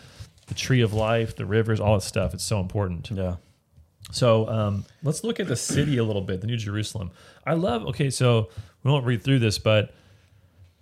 the 0.47 0.53
tree 0.53 0.81
of 0.81 0.93
life, 0.93 1.35
the 1.35 1.45
rivers, 1.45 1.79
all 1.79 1.93
that 1.93 2.01
stuff. 2.01 2.33
It's 2.33 2.43
so 2.43 2.59
important. 2.59 3.09
Yeah, 3.11 3.35
So 4.11 4.47
um, 4.49 4.85
let's 5.03 5.23
look 5.23 5.39
at 5.39 5.47
the 5.47 5.55
city 5.55 5.97
a 5.97 6.03
little 6.03 6.21
bit, 6.21 6.41
the 6.41 6.47
New 6.47 6.57
Jerusalem. 6.57 7.11
I 7.45 7.53
love. 7.53 7.85
Okay, 7.87 8.09
so 8.09 8.49
we 8.83 8.91
won't 8.91 9.05
read 9.05 9.23
through 9.23 9.39
this, 9.39 9.59
but 9.59 9.93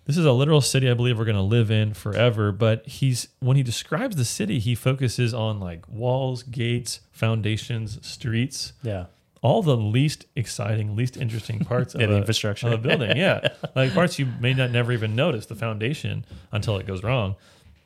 this 0.08 0.17
is 0.17 0.26
a 0.26 0.32
literal 0.32 0.62
city 0.62 0.89
I 0.89 0.93
believe 0.96 1.20
we're 1.20 1.26
going 1.26 1.36
to 1.36 1.41
live 1.41 1.70
in 1.70 1.93
forever. 1.93 2.52
But 2.52 2.88
he's 2.88 3.28
when 3.39 3.56
he 3.58 3.62
describes 3.63 4.15
the 4.15 4.26
city, 4.26 4.58
he 4.60 4.74
focuses 4.74 5.34
on 5.34 5.60
like 5.60 5.88
walls, 5.88 6.41
gates, 6.43 7.02
foundations, 7.12 8.00
streets, 8.08 8.74
yeah, 8.82 9.06
all 9.43 9.62
the 9.62 9.78
least 9.78 10.26
exciting, 10.36 10.96
least 10.96 11.15
interesting 11.17 11.60
parts 11.60 11.93
of, 11.96 12.02
Yeah, 12.02 12.08
the 12.08 12.13
a, 12.15 12.17
infrastructure. 12.17 12.67
of 12.67 12.74
a 12.74 12.78
building. 12.78 13.15
Yeah, 13.17 13.50
like 13.76 13.93
parts 13.93 14.17
you 14.17 14.28
may 14.39 14.54
not 14.54 14.72
never 14.72 14.91
even 14.91 15.15
notice 15.15 15.46
the 15.46 15.56
foundation 15.56 16.26
until 16.52 16.78
it 16.78 16.88
goes 16.88 17.04
wrong. 17.04 17.36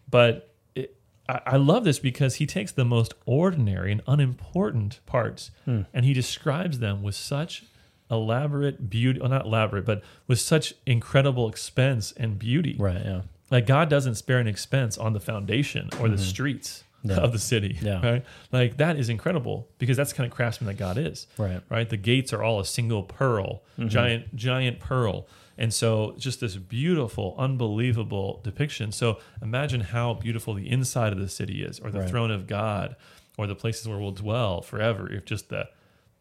But 0.09 0.53
it, 0.75 0.95
I, 1.27 1.41
I 1.45 1.55
love 1.57 1.83
this 1.83 1.99
because 1.99 2.35
he 2.35 2.45
takes 2.45 2.71
the 2.71 2.85
most 2.85 3.13
ordinary 3.25 3.91
and 3.91 4.01
unimportant 4.07 4.99
parts 5.05 5.51
Hmm. 5.65 5.81
and 5.93 6.05
he 6.05 6.13
describes 6.13 6.79
them 6.79 7.01
with 7.03 7.15
such 7.15 7.63
elaborate 8.11 8.89
beauty. 8.89 9.19
Well, 9.19 9.29
not 9.29 9.45
elaborate, 9.45 9.85
but 9.85 10.03
with 10.27 10.39
such 10.39 10.73
incredible 10.85 11.47
expense 11.49 12.11
and 12.17 12.37
beauty. 12.37 12.75
right. 12.77 13.01
Yeah, 13.03 13.21
Like 13.49 13.65
God 13.65 13.89
doesn't 13.89 14.15
spare 14.15 14.39
an 14.39 14.47
expense 14.47 14.97
on 14.97 15.13
the 15.13 15.19
foundation 15.19 15.89
or 15.99 16.09
the 16.09 16.17
streets 16.17 16.83
Mm-hmm. 17.03 17.09
Yeah. 17.17 17.17
of 17.25 17.31
the 17.31 17.39
city. 17.39 17.79
Yeah. 17.81 17.99
Right. 18.05 18.23
Like 18.51 18.77
that 18.77 18.95
is 18.95 19.09
incredible 19.09 19.67
because 19.79 19.97
that's 19.97 20.11
the 20.11 20.17
kind 20.17 20.29
of 20.31 20.35
craftsman 20.35 20.67
that 20.67 20.77
God 20.77 20.99
is. 20.99 21.25
Right. 21.35 21.59
Right. 21.67 21.89
The 21.89 21.97
gates 21.97 22.31
are 22.31 22.43
all 22.43 22.59
a 22.59 22.65
single 22.65 23.01
pearl, 23.01 23.63
Mm-hmm. 23.79 23.87
giant, 23.87 24.35
giant 24.35 24.79
pearl. 24.79 25.25
And 25.57 25.73
so 25.73 26.13
just 26.19 26.41
this 26.41 26.57
beautiful, 26.57 27.33
unbelievable 27.39 28.39
depiction. 28.43 28.91
So 28.91 29.17
imagine 29.41 29.81
how 29.81 30.13
beautiful 30.13 30.53
the 30.53 30.69
inside 30.69 31.11
of 31.11 31.17
the 31.19 31.27
city 31.29 31.63
is, 31.63 31.79
or 31.79 31.89
the 31.89 32.01
Right. 32.01 32.09
throne 32.09 32.29
of 32.29 32.45
God, 32.45 32.95
or 33.37 33.47
the 33.47 33.55
places 33.55 33.87
where 33.87 33.97
we'll 33.97 34.11
dwell 34.11 34.61
forever, 34.61 35.11
if 35.11 35.25
just 35.25 35.49
the 35.49 35.69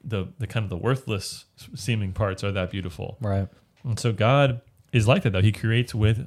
the 0.03 0.29
the 0.39 0.47
kind 0.47 0.65
of 0.65 0.71
the 0.71 0.77
worthless 0.77 1.45
seeming 1.75 2.13
parts 2.13 2.43
are 2.45 2.53
that 2.53 2.71
beautiful. 2.71 3.17
right. 3.21 3.49
And 3.83 3.99
so 3.99 4.13
God 4.13 4.61
is 4.93 5.09
like 5.09 5.23
that, 5.23 5.31
though. 5.31 5.41
He 5.41 5.53
creates 5.53 5.95
with 5.95 6.27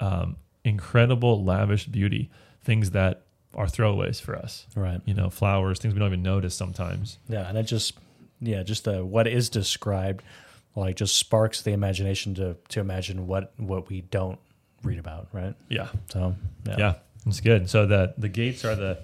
um, 0.00 0.36
incredible, 0.64 1.42
lavish 1.42 1.86
beauty, 1.86 2.30
things 2.62 2.90
that 2.90 3.22
are 3.54 3.66
throwaways 3.66 4.20
for 4.20 4.36
us. 4.36 4.66
Right. 4.76 5.00
You 5.06 5.14
know, 5.14 5.30
flowers, 5.30 5.78
things 5.78 5.94
we 5.94 6.00
don't 6.00 6.08
even 6.08 6.22
notice 6.22 6.54
sometimes. 6.54 7.18
Yeah, 7.28 7.48
and 7.48 7.56
it 7.56 7.64
just 7.64 7.94
yeah, 8.40 8.62
just 8.62 8.84
the 8.84 9.04
what 9.04 9.26
is 9.26 9.48
described 9.48 10.22
like 10.76 10.96
just 10.96 11.16
sparks 11.16 11.62
the 11.62 11.72
imagination 11.72 12.34
to 12.34 12.56
to 12.68 12.80
imagine 12.80 13.26
what 13.26 13.52
what 13.56 13.88
we 13.88 14.02
don't 14.02 14.38
read 14.82 14.98
about, 14.98 15.28
right? 15.32 15.54
Yeah, 15.68 15.88
So 16.10 16.36
yeah, 16.66 16.76
yeah, 16.78 16.94
it's 17.26 17.40
good. 17.40 17.68
So 17.68 17.86
that 17.86 18.20
the 18.20 18.28
gates 18.28 18.64
are 18.64 18.74
the 18.74 18.98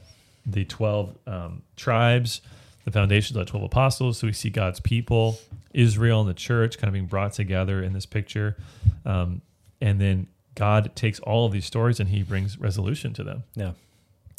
the 0.46 0.64
twelve 0.64 1.16
um, 1.26 1.62
tribes, 1.76 2.40
the 2.86 2.90
foundations 2.90 3.36
are 3.36 3.40
the 3.44 3.50
twelve 3.50 3.64
apostles. 3.64 4.16
So 4.18 4.26
we 4.26 4.32
see 4.32 4.48
God's 4.48 4.80
people, 4.80 5.38
Israel, 5.74 6.20
and 6.22 6.30
the 6.30 6.34
church 6.34 6.78
kind 6.78 6.88
of 6.88 6.94
being 6.94 7.04
brought 7.06 7.34
together 7.34 7.82
in 7.82 7.92
this 7.92 8.06
picture, 8.06 8.56
um, 9.04 9.42
and 9.82 10.00
then 10.00 10.28
God 10.54 10.96
takes 10.96 11.20
all 11.20 11.44
of 11.44 11.52
these 11.52 11.66
stories 11.66 12.00
and 12.00 12.08
He 12.08 12.22
brings 12.22 12.58
resolution 12.58 13.12
to 13.12 13.22
them. 13.24 13.42
yeah, 13.54 13.72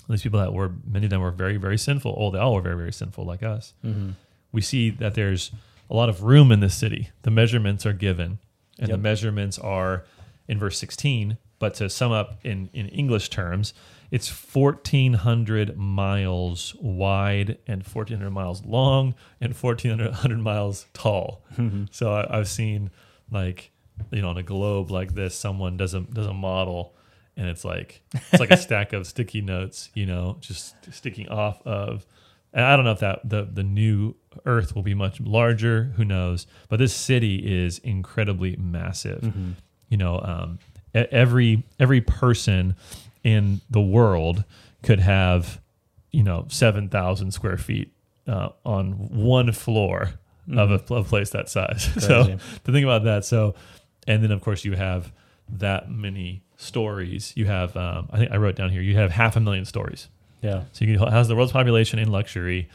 these 0.09 0.23
people 0.23 0.39
that 0.39 0.51
were 0.53 0.71
many 0.89 1.05
of 1.05 1.09
them 1.11 1.21
were 1.21 1.29
very 1.31 1.57
very 1.57 1.77
sinful 1.77 2.15
oh 2.17 2.31
they 2.31 2.39
all 2.39 2.55
were 2.55 2.61
very 2.61 2.75
very 2.77 2.93
sinful 2.93 3.23
like 3.25 3.43
us 3.43 3.73
Mm-hmm. 3.85 4.11
we 4.53 4.61
see 4.61 4.89
that 4.89 5.13
there's 5.15 5.51
a 5.89 5.93
lot 5.93 6.07
of 6.09 6.23
room 6.23 6.51
in 6.51 6.59
this 6.61 6.75
city 6.75 7.09
the 7.23 7.29
measurements 7.31 7.85
are 7.85 7.93
given 7.93 8.39
and 8.79 8.87
the 8.89 8.97
measurements 8.97 9.59
are 9.59 10.05
in 10.47 10.57
verse 10.57 10.77
16 10.79 11.37
but 11.59 11.73
to 11.75 11.89
sum 11.89 12.11
up 12.13 12.39
in 12.45 12.69
in 12.73 12.87
english 12.89 13.29
terms 13.29 13.73
it's 14.11 14.29
1400 14.29 15.77
miles 15.77 16.75
wide 16.81 17.57
and 17.67 17.83
1400 17.83 18.31
miles 18.31 18.63
long 18.65 19.15
and 19.41 19.53
1400 19.53 20.39
miles 20.39 20.85
tall. 20.93 21.43
So 21.91 22.13
I, 22.13 22.39
i've 22.39 22.47
seen 22.47 22.91
like 23.31 23.71
you 24.11 24.21
know 24.21 24.29
on 24.29 24.37
a 24.37 24.43
globe 24.43 24.91
like 24.91 25.13
this 25.15 25.35
someone 25.35 25.75
does 25.77 25.93
a 25.93 26.01
does 26.01 26.27
a 26.27 26.33
model 26.33 26.95
and 27.35 27.47
it's 27.47 27.65
like 27.65 28.01
it's 28.31 28.39
like 28.39 28.51
a 28.51 28.57
stack 28.65 28.93
of 28.93 29.05
sticky 29.07 29.41
notes 29.41 29.89
you 29.93 30.05
know 30.05 30.37
just 30.39 30.75
sticking 30.91 31.27
off 31.29 31.61
of 31.65 32.05
and 32.53 32.63
i 32.63 32.75
don't 32.75 32.85
know 32.85 32.91
if 32.91 32.99
that 32.99 33.27
the 33.27 33.47
the 33.51 33.63
new 33.63 34.15
earth 34.45 34.75
will 34.75 34.83
be 34.83 34.93
much 34.93 35.19
larger 35.19 35.91
who 35.95 36.05
knows 36.05 36.45
but 36.69 36.77
this 36.77 36.93
city 36.95 37.37
is 37.37 37.79
incredibly 37.79 38.55
massive. 38.57 39.23
You 39.89 39.97
know 39.97 40.19
um, 40.21 40.59
every 40.93 41.63
every 41.79 42.01
person 42.01 42.75
in 43.27 43.59
the 43.69 43.81
world 43.81 44.45
could 44.83 45.01
have 45.01 45.59
you 46.11 46.23
know 46.23 46.45
7000 46.47 47.31
square 47.31 47.57
feet 47.57 47.91
uh, 48.25 48.49
on 48.65 48.91
one 48.93 49.51
floor 49.51 50.11
of 50.55 50.71
a, 50.71 50.93
a 50.93 51.03
place 51.03 51.31
that 51.31 51.49
size. 51.49 51.89
So 51.99 52.23
to 52.63 52.71
think 52.71 52.85
about 52.85 53.03
that. 53.03 53.25
So 53.25 53.55
and 54.07 54.23
then 54.23 54.31
of 54.31 54.39
course 54.41 54.63
you 54.63 54.73
have 54.77 55.11
that 55.49 55.91
many 55.91 56.41
stories. 56.55 57.33
You 57.35 57.45
have 57.47 57.75
um, 57.75 58.07
i 58.13 58.17
think 58.17 58.31
i 58.31 58.37
wrote 58.37 58.55
down 58.55 58.69
here 58.69 58.81
you 58.81 58.95
have 58.95 59.11
half 59.11 59.35
a 59.35 59.41
million 59.41 59.65
stories. 59.65 60.07
Yeah, 60.41 60.63
so 60.71 60.85
you 60.85 60.97
can 60.97 61.07
has 61.11 61.27
the 61.27 61.35
world's 61.35 61.51
population 61.51 61.99
in 61.99 62.09
luxury 62.09 62.69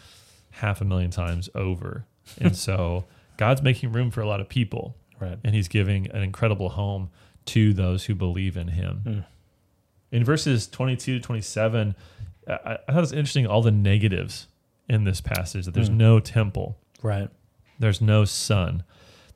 half 0.51 0.83
a 0.83 0.85
million 0.85 1.11
times 1.11 1.49
over? 1.55 2.05
And 2.41 2.55
so 2.57 3.07
god's 3.39 3.63
making 3.63 3.93
room 3.93 4.11
for 4.11 4.21
a 4.21 4.29
lot 4.29 4.41
of 4.41 4.49
people. 4.49 4.97
Right. 5.19 5.39
and 5.45 5.55
he's 5.55 5.69
giving 5.69 6.11
an 6.11 6.23
incredible 6.23 6.71
home 6.71 7.11
to 7.47 7.73
those 7.73 8.07
who 8.07 8.15
believe 8.17 8.57
in 8.57 8.69
him. 8.69 9.03
Mm. 9.07 9.25
In 10.13 10.25
verses 10.25 10.69
22 10.69 11.19
to 11.19 11.21
27, 11.25 11.97
I, 12.49 12.53
I 12.53 12.77
thought 12.93 12.97
it 12.99 13.01
was 13.01 13.13
interesting 13.13 13.47
all 13.47 13.63
the 13.63 13.71
negatives 13.71 14.47
in 14.89 15.05
this 15.05 15.21
passage 15.21 15.65
that 15.65 15.75
there's 15.75 15.91
Mm. 15.91 15.95
no 15.97 16.21
temple, 16.21 16.77
Right. 17.03 17.29
there's 17.79 18.01
no 18.01 18.25
sun, 18.25 18.83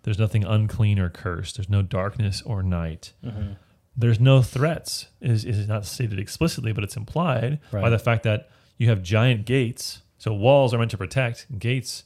there's 0.02 0.18
nothing 0.18 0.44
unclean 0.44 0.98
or 0.98 1.08
cursed, 1.08 1.56
there's 1.56 1.68
no 1.70 1.82
darkness 1.82 2.42
or 2.42 2.62
night. 2.62 3.12
Mm-hmm. 3.24 3.52
There's 3.96 4.20
no 4.20 4.42
threats, 4.42 5.08
is 5.22 5.44
is 5.46 5.66
not 5.66 5.86
stated 5.86 6.18
explicitly, 6.18 6.72
but 6.72 6.84
it's 6.84 6.96
implied 6.96 7.58
by 7.72 7.88
the 7.88 7.98
fact 7.98 8.24
that 8.24 8.50
you 8.76 8.88
have 8.90 9.02
giant 9.02 9.46
gates. 9.46 10.02
So 10.18 10.34
walls 10.34 10.74
are 10.74 10.78
meant 10.78 10.90
to 10.90 10.98
protect, 10.98 11.58
gates, 11.58 12.04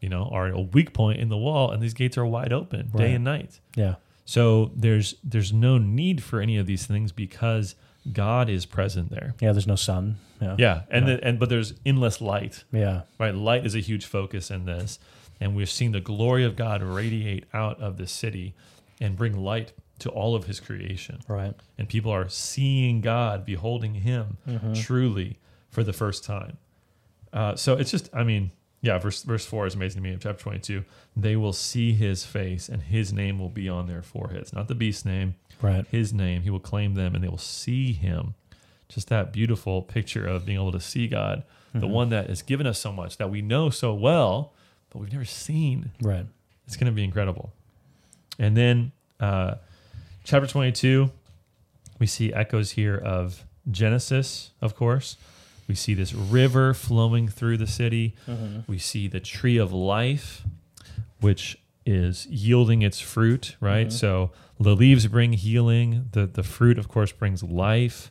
you 0.00 0.08
know, 0.08 0.28
are 0.30 0.48
a 0.48 0.60
weak 0.60 0.92
point 0.92 1.18
in 1.18 1.30
the 1.30 1.36
wall, 1.36 1.72
and 1.72 1.82
these 1.82 1.94
gates 1.94 2.16
are 2.16 2.24
wide 2.26 2.52
open 2.52 2.90
day 2.94 3.14
and 3.14 3.24
night. 3.24 3.58
Yeah. 3.74 3.96
So 4.24 4.70
there's 4.76 5.16
there's 5.24 5.52
no 5.52 5.76
need 5.78 6.22
for 6.22 6.40
any 6.40 6.56
of 6.56 6.66
these 6.66 6.86
things 6.86 7.10
because 7.10 7.74
God 8.12 8.48
is 8.50 8.66
present 8.66 9.10
there. 9.10 9.34
Yeah. 9.40 9.52
There's 9.52 9.66
no 9.66 9.76
sun. 9.76 10.16
Yeah. 10.40 10.56
Yeah, 10.58 10.82
and 10.90 11.06
The, 11.08 11.24
and 11.24 11.38
but 11.38 11.48
there's 11.48 11.74
endless 11.86 12.20
light. 12.20 12.64
Yeah. 12.72 13.02
Right, 13.18 13.34
light 13.34 13.64
is 13.64 13.74
a 13.74 13.80
huge 13.80 14.04
focus 14.04 14.50
in 14.50 14.66
this, 14.66 14.98
and 15.40 15.56
we're 15.56 15.64
seeing 15.66 15.92
the 15.92 16.00
glory 16.00 16.44
of 16.44 16.54
God 16.56 16.82
radiate 16.82 17.44
out 17.54 17.80
of 17.80 17.96
the 17.96 18.06
city 18.06 18.54
and 19.00 19.16
bring 19.16 19.36
light 19.36 19.72
to 20.00 20.10
all 20.10 20.34
of 20.34 20.44
His 20.44 20.60
creation. 20.60 21.20
Right. 21.28 21.54
And 21.78 21.88
people 21.88 22.10
are 22.10 22.28
seeing 22.28 23.00
God, 23.00 23.46
beholding 23.46 23.94
Him 23.94 24.36
Mm-hmm. 24.46 24.74
truly 24.74 25.38
for 25.70 25.82
the 25.82 25.92
first 25.94 26.24
time. 26.24 26.58
Uh, 27.32 27.54
so 27.56 27.74
it's 27.74 27.90
just, 27.90 28.10
I 28.12 28.22
mean, 28.24 28.50
yeah, 28.84 28.98
verse 28.98 29.22
verse 29.22 29.44
four 29.46 29.66
is 29.66 29.74
amazing 29.74 30.02
to 30.02 30.08
me 30.08 30.12
in 30.12 30.18
chapter 30.18 30.42
twenty 30.42 30.58
two. 30.60 30.84
They 31.16 31.36
will 31.36 31.52
see 31.52 31.92
his 31.94 32.24
face, 32.24 32.68
and 32.68 32.82
his 32.82 33.12
name 33.12 33.38
will 33.38 33.48
be 33.48 33.68
on 33.68 33.86
their 33.86 34.02
foreheads. 34.02 34.52
Not 34.52 34.68
the 34.68 34.74
beast's 34.74 35.04
name, 35.04 35.34
Right. 35.62 35.86
his 35.90 36.12
name. 36.12 36.42
He 36.42 36.50
will 36.50 36.60
claim 36.60 36.94
them, 36.94 37.14
and 37.14 37.24
they 37.24 37.28
will 37.28 37.38
see 37.38 37.92
him. 37.92 38.34
Just 38.88 39.08
that 39.08 39.32
beautiful 39.32 39.80
picture 39.82 40.26
of 40.26 40.44
being 40.44 40.58
able 40.58 40.72
to 40.72 40.80
see 40.80 41.08
God, 41.08 41.42
the 41.72 41.86
one 41.86 42.10
that 42.10 42.28
has 42.28 42.42
given 42.42 42.66
us 42.66 42.78
so 42.78 42.92
much 42.92 43.16
that 43.16 43.30
we 43.30 43.40
know 43.42 43.70
so 43.70 43.94
well, 43.94 44.52
but 44.90 44.98
we've 45.00 45.10
never 45.12 45.24
seen. 45.24 45.90
Right. 46.02 46.26
It's 46.66 46.76
going 46.76 46.86
to 46.86 46.92
be 46.92 47.02
incredible. 47.02 47.52
And 48.38 48.56
then 48.56 48.92
uh, 49.18 49.56
chapter 50.22 50.46
22, 50.46 51.10
we 51.98 52.06
see 52.06 52.32
echoes 52.32 52.72
here 52.72 52.96
of 52.96 53.44
Genesis, 53.70 54.50
of 54.60 54.76
course. 54.76 55.16
We 55.66 55.74
see 55.74 55.94
this 55.94 56.12
river 56.14 56.74
flowing 56.74 57.28
through 57.28 57.56
the 57.56 57.66
city. 57.66 58.14
Mm-hmm. 58.28 58.60
We 58.70 58.78
see 58.78 59.08
the 59.08 59.20
tree 59.20 59.56
of 59.56 59.72
life, 59.72 60.42
which 61.20 61.58
is 61.86 62.26
yielding 62.26 62.82
its 62.82 63.00
fruit, 63.00 63.56
right? 63.60 63.86
Mm-hmm. 63.88 63.96
So 63.96 64.30
the 64.60 64.76
leaves 64.76 65.06
bring 65.06 65.32
healing. 65.32 66.08
The, 66.12 66.26
the 66.26 66.42
fruit, 66.42 66.78
of 66.78 66.88
course, 66.88 67.12
brings 67.12 67.42
life. 67.42 68.10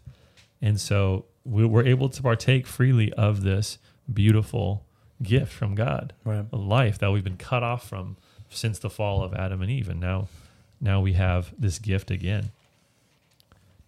And 0.62 0.80
so 0.80 1.26
we, 1.46 1.66
we're 1.66 1.86
able 1.86 2.10
to 2.10 2.22
partake 2.22 2.66
freely 2.66 3.12
of 3.14 3.44
this 3.44 3.78
beautiful 4.12 4.86
gift 5.22 5.54
from 5.54 5.76
God 5.76 6.14
Right. 6.26 6.46
a 6.52 6.58
life 6.58 6.98
that 7.00 7.12
we've 7.12 7.24
been 7.24 7.38
cut 7.38 7.64
off 7.64 7.88
from 7.88 8.18
since 8.50 8.80
the 8.80 8.90
fall 8.90 9.24
of 9.24 9.34
Adam 9.34 9.62
and 9.62 9.72
Eve. 9.72 9.90
And 9.90 10.00
now, 10.00 10.28
now 10.82 11.02
we 11.02 11.14
have 11.14 11.54
this 11.58 11.80
gift 11.80 12.12
again. 12.12 12.52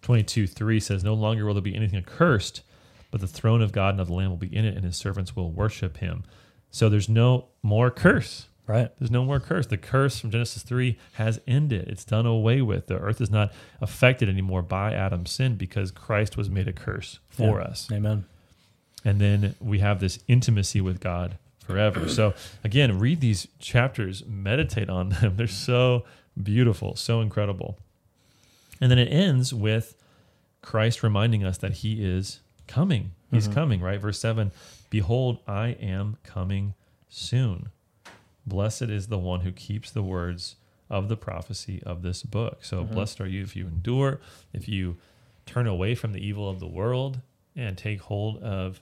22 0.02 0.46
3 0.46 0.80
says, 0.80 1.02
No 1.04 1.14
longer 1.14 1.44
will 1.44 1.54
there 1.54 1.62
be 1.62 1.74
anything 1.74 1.98
accursed, 1.98 2.62
but 3.10 3.20
the 3.20 3.26
throne 3.26 3.62
of 3.62 3.72
God 3.72 3.90
and 3.94 4.00
of 4.00 4.08
the 4.08 4.14
Lamb 4.14 4.30
will 4.30 4.36
be 4.36 4.54
in 4.54 4.64
it, 4.64 4.76
and 4.76 4.84
his 4.84 4.96
servants 4.96 5.34
will 5.36 5.50
worship 5.50 5.98
him. 5.98 6.24
So 6.70 6.88
there's 6.88 7.08
no 7.08 7.46
more 7.62 7.90
curse. 7.90 8.46
Right. 8.66 8.90
There's 8.98 9.12
no 9.12 9.24
more 9.24 9.38
curse. 9.38 9.68
The 9.68 9.76
curse 9.76 10.18
from 10.18 10.32
Genesis 10.32 10.64
3 10.64 10.98
has 11.14 11.40
ended. 11.46 11.86
It's 11.88 12.04
done 12.04 12.26
away 12.26 12.60
with. 12.62 12.88
The 12.88 12.98
earth 12.98 13.20
is 13.20 13.30
not 13.30 13.52
affected 13.80 14.28
anymore 14.28 14.60
by 14.62 14.92
Adam's 14.92 15.30
sin 15.30 15.54
because 15.54 15.92
Christ 15.92 16.36
was 16.36 16.50
made 16.50 16.66
a 16.66 16.72
curse 16.72 17.20
for 17.28 17.60
Yeah. 17.60 17.66
us 17.66 17.88
Amen. 17.92 18.24
and 19.04 19.20
then 19.20 19.54
we 19.60 19.78
have 19.78 20.00
this 20.00 20.18
intimacy 20.26 20.80
with 20.80 20.98
God 20.98 21.38
forever. 21.64 22.08
So 22.08 22.34
again, 22.64 22.98
read 22.98 23.20
these 23.20 23.46
chapters, 23.60 24.24
meditate 24.26 24.90
on 24.90 25.10
them. 25.10 25.34
They're 25.36 25.46
so 25.46 26.04
beautiful, 26.42 26.96
so 26.96 27.20
incredible. 27.20 27.78
And 28.80 28.90
then 28.90 28.98
it 28.98 29.06
ends 29.12 29.54
with 29.54 29.94
Christ 30.60 31.04
reminding 31.04 31.44
us 31.44 31.56
that 31.58 31.72
he 31.74 32.04
is 32.04 32.40
coming. 32.66 33.12
He's 33.30 33.44
mm-hmm. 33.44 33.54
coming, 33.54 33.80
right? 33.80 34.00
Verse 34.00 34.18
7 34.18 34.52
Behold, 34.90 35.38
I 35.46 35.68
am 35.80 36.16
coming 36.22 36.74
soon. 37.08 37.70
Blessed 38.46 38.82
is 38.82 39.08
the 39.08 39.18
one 39.18 39.40
who 39.40 39.52
keeps 39.52 39.90
the 39.90 40.02
words 40.02 40.56
of 40.88 41.08
the 41.08 41.16
prophecy 41.16 41.82
of 41.84 42.02
this 42.02 42.22
book. 42.22 42.64
So 42.64 42.82
mm-hmm. 42.82 42.94
blessed 42.94 43.20
are 43.20 43.26
you 43.26 43.42
if 43.42 43.56
you 43.56 43.66
endure, 43.66 44.20
if 44.52 44.68
you 44.68 44.96
turn 45.44 45.66
away 45.66 45.94
from 45.94 46.12
the 46.12 46.24
evil 46.24 46.48
of 46.48 46.60
the 46.60 46.66
world 46.66 47.20
and 47.54 47.76
take 47.76 48.02
hold 48.02 48.42
of 48.42 48.80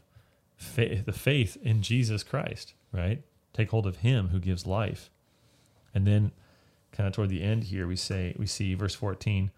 faith, 0.57 1.07
the 1.07 1.13
faith 1.13 1.57
in 1.63 1.83
Jesus 1.83 2.23
Christ, 2.23 2.75
right? 2.93 3.23
Take 3.53 3.71
hold 3.71 3.87
of 3.87 3.99
him 3.99 4.29
who 4.29 4.39
gives 4.39 4.67
life. 4.67 5.11
And 5.95 6.07
then 6.07 6.33
kind 6.93 7.07
of 7.07 7.15
toward 7.15 7.29
the 7.29 7.43
end 7.43 7.65
here 7.65 7.87
we 7.87 7.97
say 7.97 8.35
we 8.39 8.47
see 8.47 8.75
verse 8.75 8.95
14, 8.95 9.51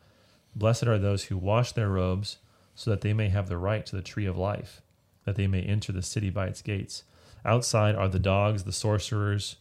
blessed 0.55 0.87
are 0.87 0.99
those 0.99 1.25
who 1.25 1.37
wash 1.37 1.73
their 1.73 1.89
robes 1.89 2.39
so 2.77 2.91
that 2.91 3.01
they 3.01 3.13
may 3.13 3.31
have 3.31 3.49
the 3.49 3.59
right 3.59 3.85
to 3.87 3.97
the 3.97 4.03
tree 4.03 4.27
of 4.27 4.37
life, 4.37 4.83
that 5.25 5.35
they 5.35 5.49
may 5.49 5.63
enter 5.63 5.91
the 5.91 6.03
city 6.03 6.31
by 6.31 6.47
its 6.47 6.63
gates. 6.63 7.03
Outside 7.45 7.97
are 7.97 8.09
the 8.09 8.21
dogs, 8.21 8.63
the 8.63 8.73
sorcerers, 8.73 9.57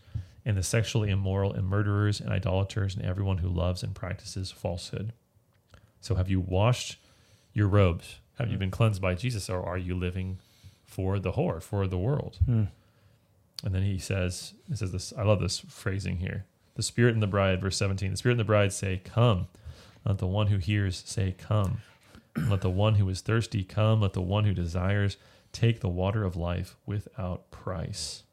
and 0.45 0.55
the 0.55 0.61
sexually 0.61 1.09
immoral 1.09 1.53
and 1.53 1.65
murderers 1.65 2.19
and 2.19 2.29
idolaters 2.29 2.95
and 2.95 3.03
everyone 3.03 3.39
who 3.39 3.49
loves 3.49 3.81
and 3.81 3.95
practices 3.95 4.51
falsehood. 4.51 5.13
So 6.01 6.15
have 6.15 6.29
you 6.29 6.39
washed 6.39 6.97
your 7.53 7.67
robes? 7.67 8.19
Have 8.37 8.51
you 8.51 8.57
been 8.57 8.69
cleansed 8.69 9.01
by 9.01 9.15
Jesus 9.15 9.49
or 9.49 9.65
are 9.65 9.77
you 9.77 9.95
living 9.95 10.37
for 10.83 11.17
the 11.17 11.31
whore, 11.31 11.63
for 11.63 11.87
the 11.87 11.97
world? 11.97 12.37
Hmm. 12.45 12.65
And 13.63 13.73
then 13.73 13.81
he 13.81 13.97
says, 13.97 14.53
he 14.69 14.75
says 14.75 14.91
this, 14.91 15.13
I 15.17 15.23
love 15.23 15.39
this 15.39 15.59
phrasing 15.59 16.17
here. 16.17 16.45
The 16.75 16.83
Spirit 16.83 17.13
and 17.13 17.23
the 17.23 17.27
bride, 17.27 17.61
verse 17.61 17.77
17, 17.77 18.11
the 18.11 18.17
Spirit 18.17 18.33
and 18.33 18.39
the 18.41 18.43
bride 18.43 18.73
say, 18.73 19.01
Come. 19.03 19.47
Let 20.05 20.17
the 20.19 20.27
one 20.27 20.47
who 20.47 20.57
hears 20.57 21.01
say, 21.05 21.33
Come. 21.37 21.79
Let 22.37 22.61
the 22.61 22.69
one 22.69 22.95
who 22.95 23.07
is 23.09 23.21
thirsty 23.21 23.63
come. 23.63 24.01
Let 24.01 24.13
the 24.13 24.21
one 24.21 24.43
who 24.45 24.53
desires 24.53 25.17
take 25.51 25.79
the 25.79 25.89
water 25.89 26.23
of 26.23 26.35
life 26.35 26.75
without 26.85 27.49
price. 27.51 28.23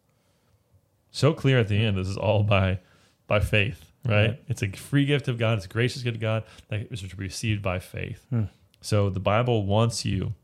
So 1.11 1.33
clear 1.33 1.59
at 1.59 1.69
the 1.69 1.77
end, 1.85 1.97
this 1.97 2.09
is 2.09 2.17
all 2.17 2.43
by 2.43 2.79
by 3.27 3.41
faith, 3.41 3.91
right? 4.05 4.15
Right. 4.31 4.43
It's 4.49 4.63
a 4.63 4.69
free 4.73 5.05
gift 5.07 5.29
of 5.29 5.39
God, 5.39 5.57
it's 5.59 5.67
a 5.67 5.69
gracious 5.69 6.03
gift 6.03 6.17
of 6.17 6.21
God 6.21 6.45
that 6.69 6.89
is 6.91 7.17
received 7.17 7.63
by 7.63 7.79
faith. 7.79 8.27
Hmm. 8.31 8.45
So 8.81 9.09
the 9.11 9.21
Bible 9.21 9.65
wants 9.65 10.05
you 10.05 10.35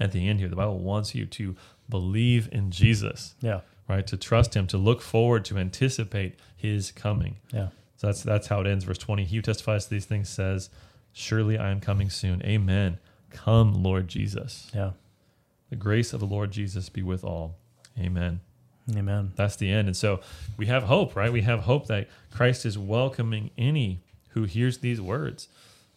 at 0.00 0.12
the 0.12 0.26
end 0.28 0.38
here, 0.40 0.48
the 0.48 0.56
Bible 0.56 0.78
wants 0.78 1.14
you 1.14 1.26
to 1.26 1.56
believe 1.88 2.48
in 2.52 2.70
Jesus, 2.70 3.34
Yeah. 3.40 3.60
right? 3.88 4.06
To 4.06 4.16
trust 4.16 4.54
him, 4.54 4.66
to 4.68 4.78
look 4.78 5.02
forward, 5.02 5.44
to 5.46 5.58
anticipate 5.58 6.36
his 6.56 6.90
coming. 6.92 7.36
Yeah. 7.52 7.68
So 7.96 8.06
that's 8.06 8.22
that's 8.22 8.46
how 8.46 8.60
it 8.60 8.66
ends. 8.66 8.84
Verse 8.84 8.98
20. 8.98 9.24
He 9.24 9.36
who 9.36 9.42
testifies 9.42 9.84
to 9.84 9.90
these 9.90 10.06
things 10.06 10.28
says, 10.28 10.70
Surely 11.18 11.58
I 11.58 11.70
am 11.70 11.80
coming 11.80 12.10
soon. 12.10 12.40
Amen. 12.44 12.98
Come, 13.30 13.82
Lord 13.82 14.06
Jesus. 14.08 14.70
Yeah. 14.74 14.92
The 15.70 15.76
grace 15.76 16.12
of 16.12 16.20
the 16.20 16.26
Lord 16.26 16.50
Jesus 16.52 16.88
be 16.88 17.02
with 17.02 17.24
all. 17.24 17.56
Amen. 17.98 18.40
Amen. 18.96 19.32
That's 19.36 19.56
the 19.56 19.70
end. 19.70 19.88
And 19.88 19.96
so 19.96 20.20
we 20.56 20.66
have 20.66 20.84
hope, 20.84 21.16
right? 21.16 21.32
We 21.32 21.42
have 21.42 21.60
hope 21.60 21.88
that 21.88 22.08
Christ 22.30 22.64
is 22.64 22.78
welcoming 22.78 23.50
any 23.58 24.00
who 24.30 24.44
hears 24.44 24.78
these 24.78 25.00
words 25.00 25.48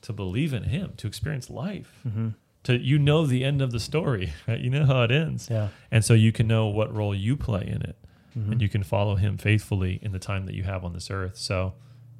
to 0.02 0.12
believe 0.12 0.54
in 0.54 0.64
him, 0.64 0.94
to 0.98 1.08
experience 1.08 1.50
life. 1.50 2.00
hmm 2.04 2.30
To 2.64 2.78
you 2.78 2.98
know 2.98 3.26
the 3.28 3.44
end 3.44 3.62
of 3.62 3.72
the 3.72 3.80
story, 3.80 4.34
right? 4.48 4.60
You 4.60 4.72
know 4.72 4.86
how 4.86 5.04
it 5.04 5.12
ends. 5.12 5.50
Yeah. 5.52 5.68
And 5.92 6.04
so 6.04 6.16
you 6.16 6.32
can 6.32 6.48
know 6.48 6.66
what 6.68 6.94
role 6.94 7.14
you 7.16 7.38
play 7.38 7.66
in 7.68 7.82
it 7.84 7.96
Mhm. 8.38 8.54
and 8.54 8.62
you 8.62 8.70
can 8.70 8.82
follow 8.82 9.16
him 9.16 9.38
faithfully 9.38 10.00
in 10.02 10.12
the 10.14 10.20
time 10.20 10.46
that 10.48 10.56
you 10.56 10.64
have 10.64 10.84
on 10.84 10.94
this 10.94 11.12
earth. 11.12 11.38
So, 11.38 11.74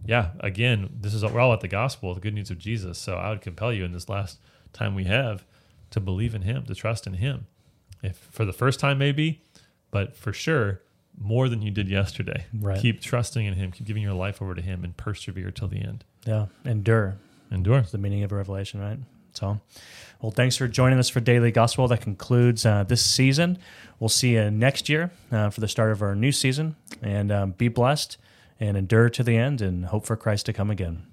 yeah, 0.06 0.32
again, 0.40 0.90
this 1.00 1.14
is 1.14 1.24
we're 1.24 1.40
all 1.40 1.54
at 1.54 1.62
the 1.62 1.68
gospel, 1.68 2.14
the 2.14 2.22
good 2.22 2.34
news 2.34 2.50
of 2.50 2.58
Jesus. 2.58 2.98
So 2.98 3.16
I 3.16 3.30
would 3.30 3.42
compel 3.42 3.72
you 3.72 3.86
in 3.86 3.92
this 3.92 4.10
last 4.10 4.40
time 4.74 4.96
we 4.96 5.06
have 5.06 5.46
to 5.92 6.00
believe 6.00 6.34
in 6.34 6.44
him, 6.44 6.64
to 6.66 6.76
trust 6.76 7.06
in 7.06 7.14
him. 7.14 7.48
If 8.02 8.18
for 8.32 8.46
the 8.46 8.54
first 8.54 8.80
time 8.80 8.98
maybe, 8.98 9.44
but 9.92 10.16
for 10.16 10.34
sure 10.34 10.82
more 11.20 11.50
than 11.50 11.62
you 11.62 11.72
did 11.72 11.90
yesterday. 11.90 12.46
Right. 12.54 12.82
Keep 12.82 13.02
trusting 13.02 13.46
in 13.46 13.54
him, 13.54 13.72
keep 13.72 13.86
giving 13.86 14.02
your 14.02 14.14
life 14.14 14.42
over 14.42 14.56
to 14.56 14.62
him 14.62 14.84
and 14.84 14.96
persevere 14.96 15.52
till 15.52 15.68
the 15.68 15.82
end. 15.82 16.04
Yeah. 16.26 16.48
Endure. 16.66 17.18
Endure. 17.52 17.80
It's 17.80 17.92
the 17.92 17.98
meaning 17.98 18.24
of 18.24 18.32
Revelation, 18.32 18.80
right? 18.80 18.98
So, 19.34 19.60
well, 20.22 20.32
thanks 20.32 20.58
for 20.58 20.68
joining 20.68 21.00
us 21.00 21.10
for 21.10 21.20
Daily 21.20 21.52
Gospel. 21.52 21.88
That 21.88 22.02
concludes 22.02 22.66
uh, 22.66 22.84
this 22.84 23.04
season. 23.04 23.60
We'll 24.00 24.10
see 24.10 24.34
you 24.34 24.52
next 24.52 24.90
year 24.90 25.12
uh, 25.32 25.50
for 25.50 25.62
the 25.62 25.68
start 25.68 25.92
of 25.92 26.02
our 26.02 26.16
new 26.16 26.32
season. 26.32 26.76
And 27.02 27.32
um, 27.32 27.52
be 27.52 27.68
blessed 27.68 28.18
and 28.62 28.78
endure 28.78 29.10
to 29.10 29.24
the 29.24 29.36
end 29.36 29.60
and 29.60 29.88
hope 29.88 30.06
for 30.06 30.16
Christ 30.16 30.46
to 30.46 30.54
come 30.54 30.70
again. 30.70 31.08